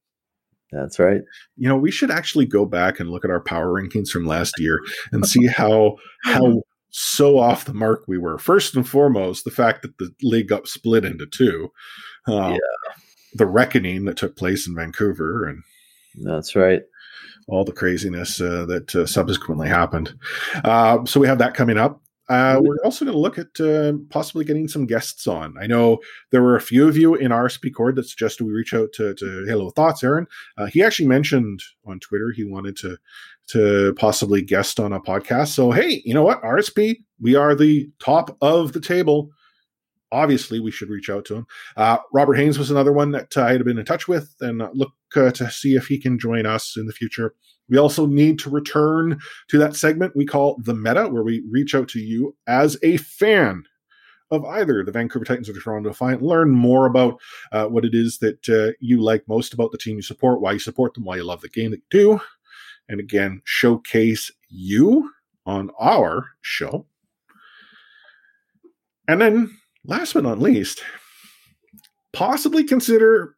[0.72, 1.22] That's right.
[1.56, 4.54] You know, we should actually go back and look at our power rankings from last
[4.60, 4.80] year
[5.12, 8.38] and see how how so off the mark we were.
[8.38, 11.72] First and foremost, the fact that the league got split into two.
[12.28, 12.94] Uh, Yeah.
[13.34, 15.62] The reckoning that took place in Vancouver and
[16.24, 16.82] That's right.
[17.48, 20.14] all the craziness uh, that uh, subsequently happened.
[20.64, 22.02] Uh, so we have that coming up.
[22.30, 25.56] Uh, we're also going to look at uh, possibly getting some guests on.
[25.62, 26.00] I know
[26.32, 28.92] there were a few of you in our speak cord that suggested we reach out
[28.94, 30.28] to, to Halo Thoughts, Aaron.
[30.58, 32.98] Uh, he actually mentioned on Twitter he wanted to
[33.48, 35.50] to possibly guest on a podcast.
[35.50, 39.30] So hey, you know what, RSP, we are the top of the table.
[40.12, 41.48] Obviously, we should reach out to him.
[41.76, 44.94] Uh, Robert Haynes was another one that I had been in touch with, and look
[45.16, 47.36] uh, to see if he can join us in the future.
[47.70, 51.76] We also need to return to that segment we call the meta, where we reach
[51.76, 53.64] out to you as a fan
[54.30, 56.22] of either the Vancouver Titans or the Toronto Defiant.
[56.22, 57.20] Learn more about
[57.52, 60.54] uh, what it is that uh, you like most about the team you support, why
[60.54, 62.22] you support them, why you love the game that you do.
[62.90, 65.12] And again, showcase you
[65.46, 66.86] on our show.
[69.08, 70.84] And then, last but not least,
[72.12, 73.36] possibly consider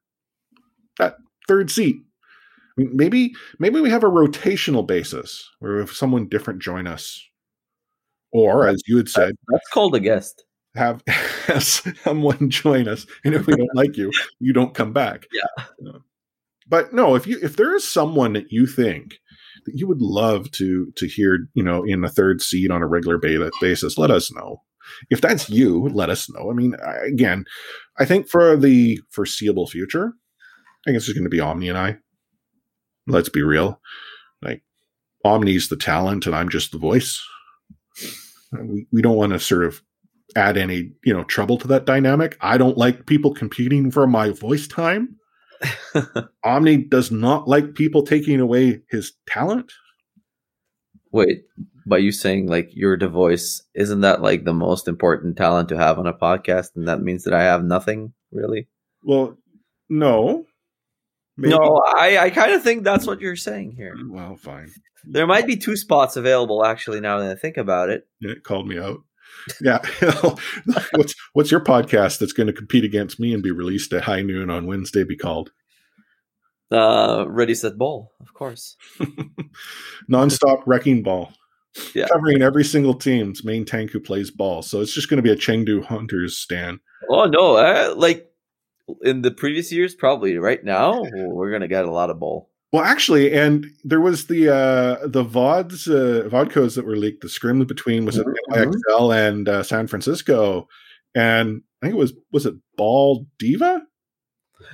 [0.97, 1.17] that
[1.47, 1.97] third seat.
[2.80, 7.21] Mean, maybe maybe we have a rotational basis where if someone different join us,
[8.32, 11.03] or as you had said, that's called a guest have,
[11.59, 15.25] someone join us, and if we don't like you, you don't come back.
[15.34, 15.65] Yeah.
[15.88, 15.99] Uh,
[16.67, 19.19] but no, if you if there is someone that you think
[19.65, 22.88] that you would love to to hear, you know, in a third seat on a
[22.88, 24.61] regular beta basis, let us know.
[25.09, 26.49] If that's you, let us know.
[26.49, 27.45] I mean, I, again,
[27.99, 30.13] I think for the foreseeable future,
[30.88, 31.97] I guess it's going to be Omni and I.
[33.10, 33.80] Let's be real.
[34.41, 34.64] Like
[35.26, 37.22] Omni's the talent and I'm just the voice.
[38.51, 39.82] We we don't want to sort of
[40.36, 42.38] add any you know trouble to that dynamic.
[42.41, 45.18] I don't like people competing for my voice time.
[46.43, 49.74] Omni does not like people taking away his talent.
[51.12, 51.43] Wait,
[51.86, 55.78] by you saying like you're the voice, isn't that like the most important talent to
[55.78, 56.76] have on a podcast?
[56.76, 58.68] And that means that I have nothing really?
[59.03, 59.38] Well,
[59.89, 60.45] no.
[61.39, 61.55] Maybe.
[61.55, 63.95] No, I, I kind of think that's what you're saying here.
[64.09, 64.69] Well, fine.
[65.05, 68.05] There might be two spots available actually now that I think about it.
[68.19, 68.99] Yeah, it called me out.
[69.61, 69.79] Yeah.
[70.91, 74.21] what's what's your podcast that's going to compete against me and be released at high
[74.21, 75.51] noon on Wednesday be called?
[76.69, 78.75] Uh, Ready Set Ball, of course.
[80.11, 81.31] Nonstop wrecking ball.
[81.95, 82.07] Yeah.
[82.11, 84.61] Covering every single team's main tank who plays ball.
[84.61, 86.79] So it's just going to be a Chengdu Hunters stand.
[87.09, 88.28] Oh no, uh, like
[89.01, 92.49] in the previous years probably right now we're to get a lot of ball.
[92.71, 97.21] Well, actually, and there was the uh, the vods uh, vodcos that were leaked.
[97.21, 98.53] The scrim between was mm-hmm.
[98.53, 100.67] it XL and uh, San Francisco,
[101.15, 103.81] and I think it was was it Ball Diva.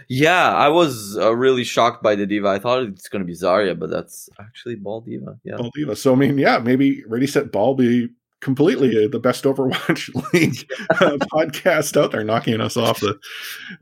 [0.09, 2.47] Yeah, I was uh, really shocked by the diva.
[2.47, 5.39] I thought it's going to be Zarya, but that's actually Ball Diva.
[5.43, 5.95] Yeah, Ball Diva.
[5.95, 8.09] So I mean, yeah, maybe Ready Set Ball be
[8.41, 13.17] completely the best Overwatch League uh, podcast out there, knocking us off the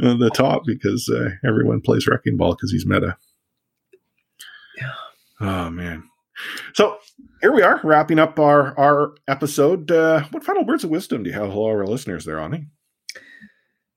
[0.01, 3.17] uh, the top because uh, everyone plays Wrecking Ball because he's meta.
[4.77, 4.93] Yeah.
[5.41, 6.03] Oh man.
[6.73, 6.97] So
[7.41, 9.91] here we are, wrapping up our our episode.
[9.91, 12.65] Uh, what final words of wisdom do you have for all our listeners there, Omni?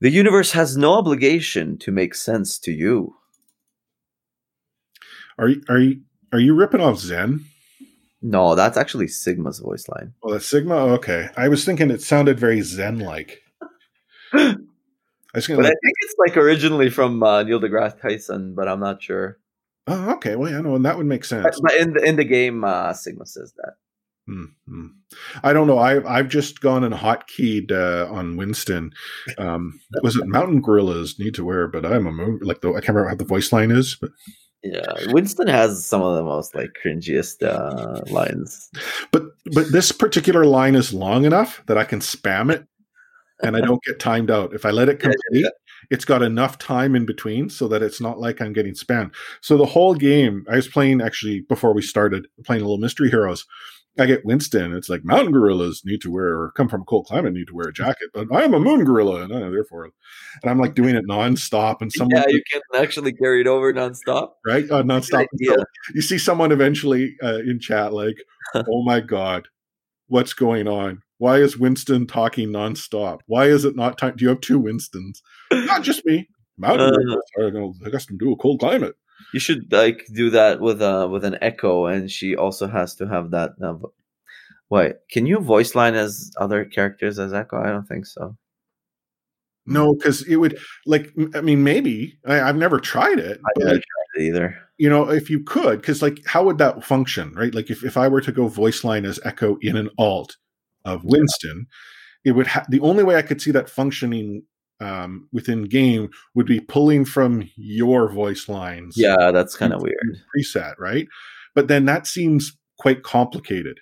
[0.01, 3.15] The universe has no obligation to make sense to you.
[5.39, 6.01] Are you are you
[6.33, 7.45] are you ripping off Zen?
[8.23, 10.15] No, that's actually Sigma's voice line.
[10.23, 10.75] Oh, that's Sigma.
[10.95, 13.43] Okay, I was thinking it sounded very Zen-like.
[14.33, 14.57] I
[15.35, 18.81] was but like, I think it's like originally from uh, Neil deGrasse Tyson, but I'm
[18.81, 19.39] not sure.
[19.87, 20.35] Oh, okay.
[20.35, 21.61] Well, yeah, no, and that would make sense.
[21.61, 23.75] But in the in the game, uh, Sigma says that.
[24.29, 24.87] Mm-hmm.
[25.45, 25.79] I don't know.
[25.79, 28.93] I I've just gone and hotkeyed uh, on Winston.
[29.39, 31.69] Um, was it Mountain Gorillas need to wear?
[31.69, 34.11] But I'm a mo- like the I can't remember how the voice line is, but
[34.73, 38.71] yeah, Winston has some of the most like cringiest uh, lines.
[39.13, 42.67] But but this particular line is long enough that I can spam it,
[43.43, 44.55] and I don't get timed out.
[44.55, 45.47] If I let it complete,
[45.91, 49.15] it's got enough time in between so that it's not like I'm getting spammed.
[49.41, 53.11] So the whole game, I was playing actually before we started playing a little Mystery
[53.11, 53.47] Heroes.
[53.99, 54.75] I get Winston.
[54.75, 57.55] It's like mountain gorillas need to wear or come from a cold climate need to
[57.55, 59.93] wear a jacket, but I am a moon gorilla and I therefore, and
[60.51, 61.81] I'm like doing it nonstop.
[61.81, 64.71] And someone, yeah, you can actually carry it over nonstop, right?
[64.71, 65.27] Uh, nonstop.
[65.43, 65.57] So
[65.95, 68.17] you see someone eventually uh, in chat like,
[68.55, 69.49] "Oh my god,
[70.09, 71.03] what's going on?
[71.19, 73.21] Why is Winston talking nonstop?
[73.27, 74.17] Why is it not time?
[74.17, 75.23] Do you have two Winstons?
[75.51, 76.29] not just me.
[76.59, 78.97] Mountain uh, are going to accustomed to a cold climate.
[79.33, 83.07] You should like do that with uh with an echo, and she also has to
[83.07, 83.53] have that.
[83.63, 83.75] Uh,
[84.71, 87.61] wait, can you voice line as other characters as echo?
[87.61, 88.37] I don't think so.
[89.67, 91.13] No, because it would like.
[91.35, 93.41] I mean, maybe I, have never tried it.
[93.45, 94.59] I haven't tried it either.
[94.79, 97.55] You know, if you could, because like, how would that function, right?
[97.55, 100.37] Like, if if I were to go voice line as Echo in an alt
[100.85, 101.67] of Winston,
[102.25, 102.31] yeah.
[102.31, 102.47] it would.
[102.47, 104.45] Ha- the only way I could see that functioning
[104.81, 108.95] um, within game would be pulling from your voice lines.
[108.97, 110.23] Yeah, that's kind of weird.
[110.37, 111.07] Preset, right?
[111.55, 113.79] But then that seems quite complicated.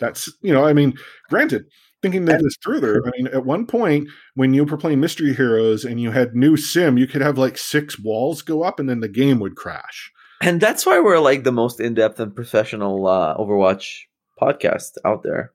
[0.00, 0.94] That's you know, I mean,
[1.28, 1.66] granted,
[2.02, 5.84] thinking that this further, I mean, at one point when you were playing Mystery Heroes
[5.84, 9.00] and you had new sim, you could have like six walls go up and then
[9.00, 10.12] the game would crash.
[10.42, 14.02] And that's why we're like the most in depth and professional uh, Overwatch
[14.40, 15.52] podcast out there.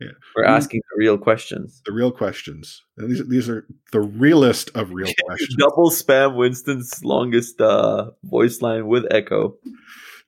[0.00, 0.08] Yeah.
[0.34, 1.80] We're asking the real questions.
[1.86, 2.82] The real questions.
[2.98, 5.56] And these, these are the realest of real questions.
[5.56, 9.56] Double spam Winston's longest uh, voice line with Echo.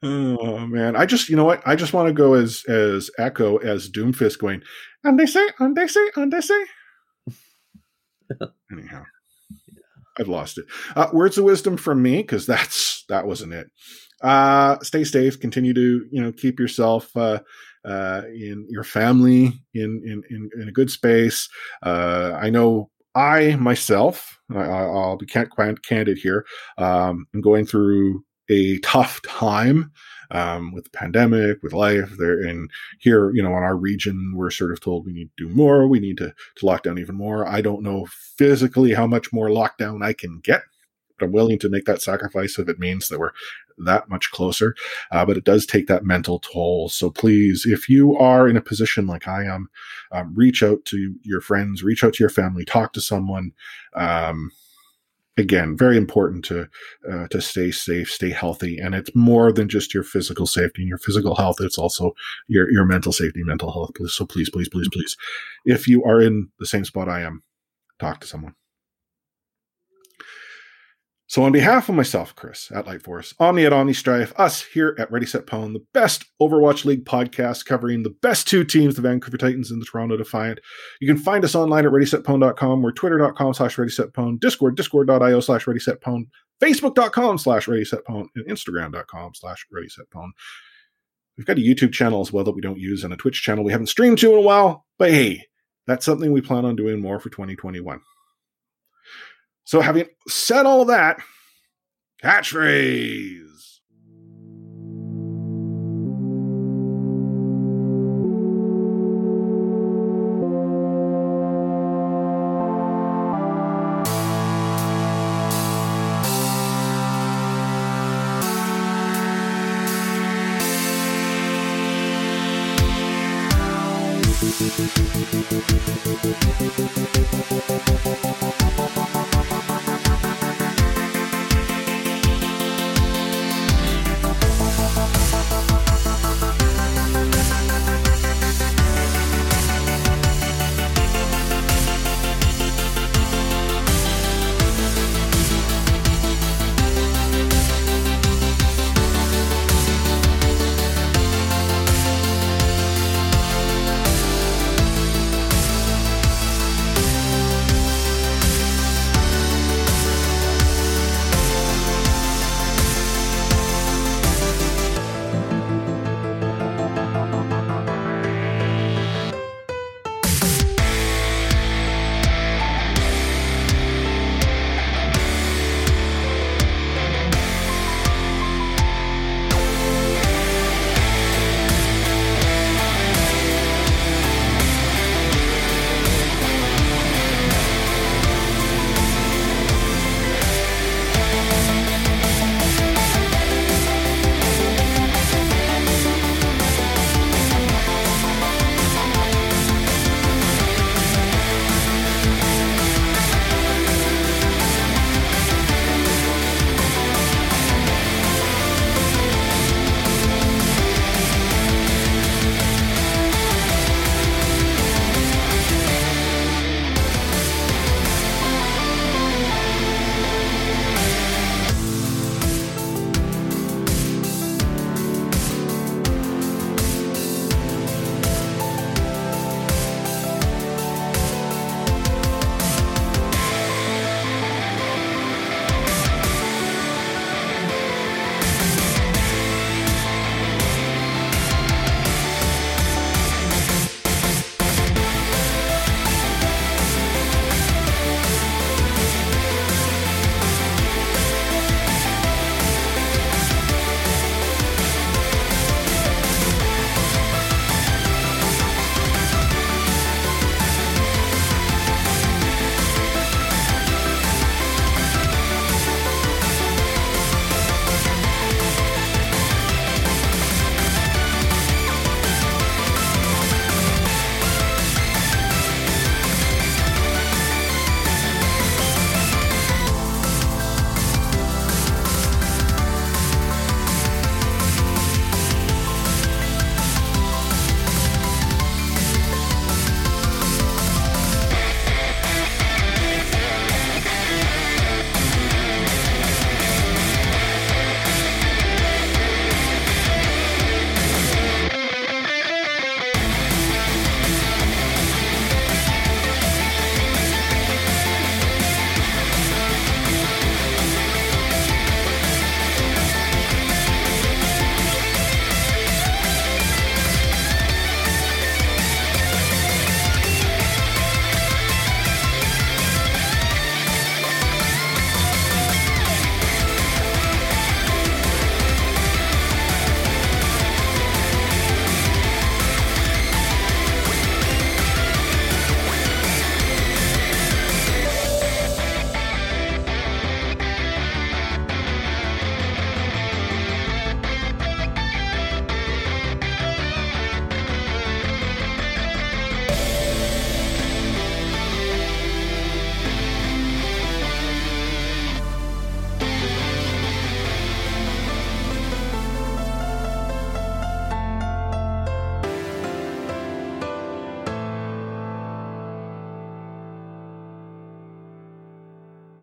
[0.03, 1.63] Oh man, I just you know what?
[1.67, 4.63] I just want to go as as Echo as Doomfist going,
[5.03, 6.65] and they say, and they say, and they say.
[8.71, 9.05] Anyhow,
[10.19, 10.67] I've lost it.
[10.95, 13.69] Uh, words of wisdom from me because that's that wasn't it.
[14.21, 15.41] Uh, stay safe.
[15.41, 17.41] Continue to you know keep yourself uh,
[17.87, 21.49] uh, in your family in in in, in a good space.
[21.83, 26.45] Uh, I know I myself, I, will be candid here.
[26.77, 29.91] Um, I'm going through a tough time
[30.31, 32.41] um, with the pandemic, with life there.
[32.43, 35.55] And here, you know, in our region, we're sort of told we need to do
[35.55, 35.87] more.
[35.87, 37.47] We need to, to lock down even more.
[37.47, 40.63] I don't know physically how much more lockdown I can get,
[41.19, 43.33] but I'm willing to make that sacrifice if it means that we're
[43.79, 44.75] that much closer.
[45.11, 46.89] Uh, but it does take that mental toll.
[46.89, 49.69] So please, if you are in a position like I am,
[50.13, 53.53] um, reach out to your friends, reach out to your family, talk to someone.
[53.95, 54.51] Um,
[55.37, 56.69] again, very important to
[57.11, 60.89] uh, to stay safe, stay healthy, and it's more than just your physical safety and
[60.89, 61.57] your physical health.
[61.61, 62.13] It's also
[62.49, 63.93] your your mental safety, mental health.
[64.11, 65.17] So please, please, please, please,
[65.65, 67.43] if you are in the same spot I am,
[67.99, 68.55] talk to someone.
[71.29, 75.11] So, on behalf of myself, Chris at Lightforce, Omni at Omni Strife, us here at
[75.11, 79.37] Ready Set Pwn, the best Overwatch League podcast covering the best two teams, the Vancouver
[79.37, 80.61] Titans and the Toronto Defiant.
[81.01, 82.81] You can find us online at ReadySetPwn.com.
[82.81, 86.27] We're twitter.com slash ReadySetPwn, Discord, discord.io slash ReadySetPwn,
[86.63, 90.29] Facebook.com slash ReadySetPwn, and Instagram.com slash ReadySetPwn.
[91.37, 93.65] We've got a YouTube channel as well that we don't use and a Twitch channel
[93.65, 95.43] we haven't streamed to in a while, but hey,
[95.89, 98.01] that's something we plan on doing more for 2021.
[99.67, 101.19] So, having said all that,
[102.23, 103.46] catchphrase.